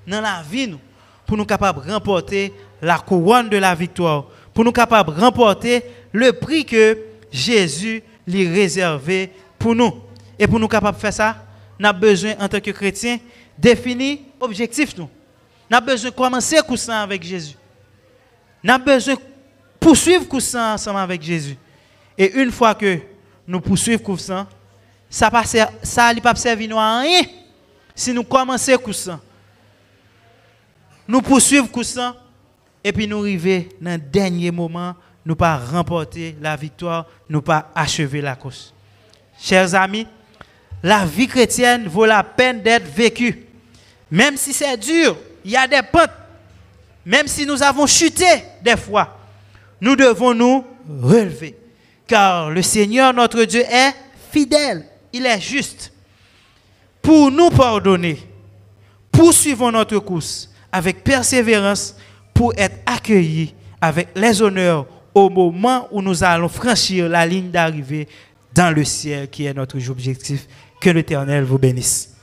dans 0.07 0.21
la 0.21 0.43
vie, 0.43 0.69
nous, 0.69 0.81
pour 1.27 1.37
nous 1.37 1.45
capables 1.45 1.85
de 1.85 1.93
remporter 1.93 2.53
la 2.81 2.99
couronne 2.99 3.49
de 3.49 3.57
la 3.57 3.75
victoire, 3.75 4.27
pour 4.55 4.65
nous 4.65 4.73
capables 4.73 5.15
de 5.15 5.21
remporter 5.21 5.83
le 6.13 6.33
prix 6.33 6.65
que 6.65 6.99
Jésus 7.31 8.03
lui 8.27 8.49
réservé 8.49 9.33
pour 9.59 9.75
nous. 9.75 10.03
Et 10.39 10.47
pour 10.47 10.59
nous 10.59 10.69
capables 10.69 10.97
de 10.97 11.01
faire 11.01 11.13
ça, 11.13 11.45
nous 11.79 11.87
avons 11.87 11.99
besoin, 11.99 12.35
en 12.39 12.49
tant 12.49 12.61
que 12.61 12.71
chrétiens, 12.71 13.19
définir 13.59 14.19
objectif. 14.41 14.97
Nous 14.97 15.09
avons 15.71 15.87
besoin 15.87 16.11
de 16.11 16.15
commencer 16.15 16.59
avec 16.89 17.23
Jésus. 17.23 17.55
Nous 18.63 18.79
besoin 18.79 19.15
de 19.15 19.21
poursuivre 19.87 20.41
ça 20.41 20.75
ensemble 20.75 20.99
avec 20.99 21.23
Jésus. 21.23 21.57
Et 22.19 22.33
une 22.41 22.51
fois 22.51 22.75
que 22.75 22.99
nous 23.47 23.61
poursuivons 23.61 24.17
ça, 24.17 24.49
ça 25.09 25.29
ne 25.29 26.21
va 26.21 26.21
pas 26.21 26.35
servir 26.35 26.77
à 26.77 27.03
rien 27.03 27.23
si 27.95 28.13
nous 28.13 28.25
commençons 28.25 28.93
ça. 28.93 29.21
Nous 31.07 31.23
poursuivons 31.23 31.85
ça 31.85 32.17
et 32.83 32.91
puis 32.91 33.07
nous 33.07 33.21
arrivons 33.21 33.65
dans 33.81 33.93
le 33.93 33.99
dernier 33.99 34.51
moment, 34.51 34.97
nous 35.25 35.37
pas 35.37 35.57
remporter 35.57 36.37
la 36.41 36.57
victoire, 36.57 37.07
nous 37.29 37.41
pas 37.41 37.71
achever 37.73 38.21
la 38.21 38.35
course. 38.35 38.75
Chers 39.39 39.73
amis, 39.77 40.09
la 40.83 41.07
vie 41.07 41.29
chrétienne 41.29 41.87
vaut 41.87 42.07
la 42.07 42.25
peine 42.25 42.61
d'être 42.61 42.93
vécue. 42.93 43.47
Même 44.11 44.37
si 44.37 44.53
c'est 44.53 44.77
dur, 44.79 45.17
il 45.45 45.53
y 45.53 45.57
a 45.57 45.69
des 45.69 45.83
pentes. 45.83 46.11
Même 47.05 47.29
si 47.29 47.47
nous 47.47 47.63
avons 47.63 47.87
chuté 47.87 48.27
des 48.61 48.77
fois, 48.77 49.16
nous 49.81 49.97
devons 49.97 50.35
nous 50.35 50.65
relever. 51.03 51.57
Car 52.07 52.51
le 52.51 52.63
Seigneur 52.63 53.13
notre 53.13 53.43
Dieu 53.45 53.63
est 53.63 53.95
fidèle, 54.31 54.85
il 55.13 55.27
est 55.27 55.41
juste. 55.41 55.93
Pour 57.03 57.31
nous 57.31 57.51
pardonner, 57.51 58.19
poursuivons 59.13 59.73
notre 59.73 59.99
course 59.99 60.51
avec 60.73 61.03
persévérance 61.05 61.97
pour 62.35 62.53
être 62.57 62.77
accueillis 62.87 63.55
avec 63.81 64.09
les 64.15 64.43
honneurs 64.43 64.87
au 65.15 65.31
moment 65.31 65.89
où 65.91 66.03
nous 66.03 66.23
allons 66.23 66.49
franchir 66.49 67.09
la 67.09 67.25
ligne 67.27 67.51
d'arrivée 67.51 68.09
dans 68.55 68.75
le 68.75 68.85
ciel 68.85 69.29
qui 69.31 69.47
est 69.47 69.55
notre 69.55 69.79
objectif. 69.91 70.47
Que 70.81 70.91
l'Éternel 70.91 71.45
vous 71.45 71.59
bénisse. 71.59 72.16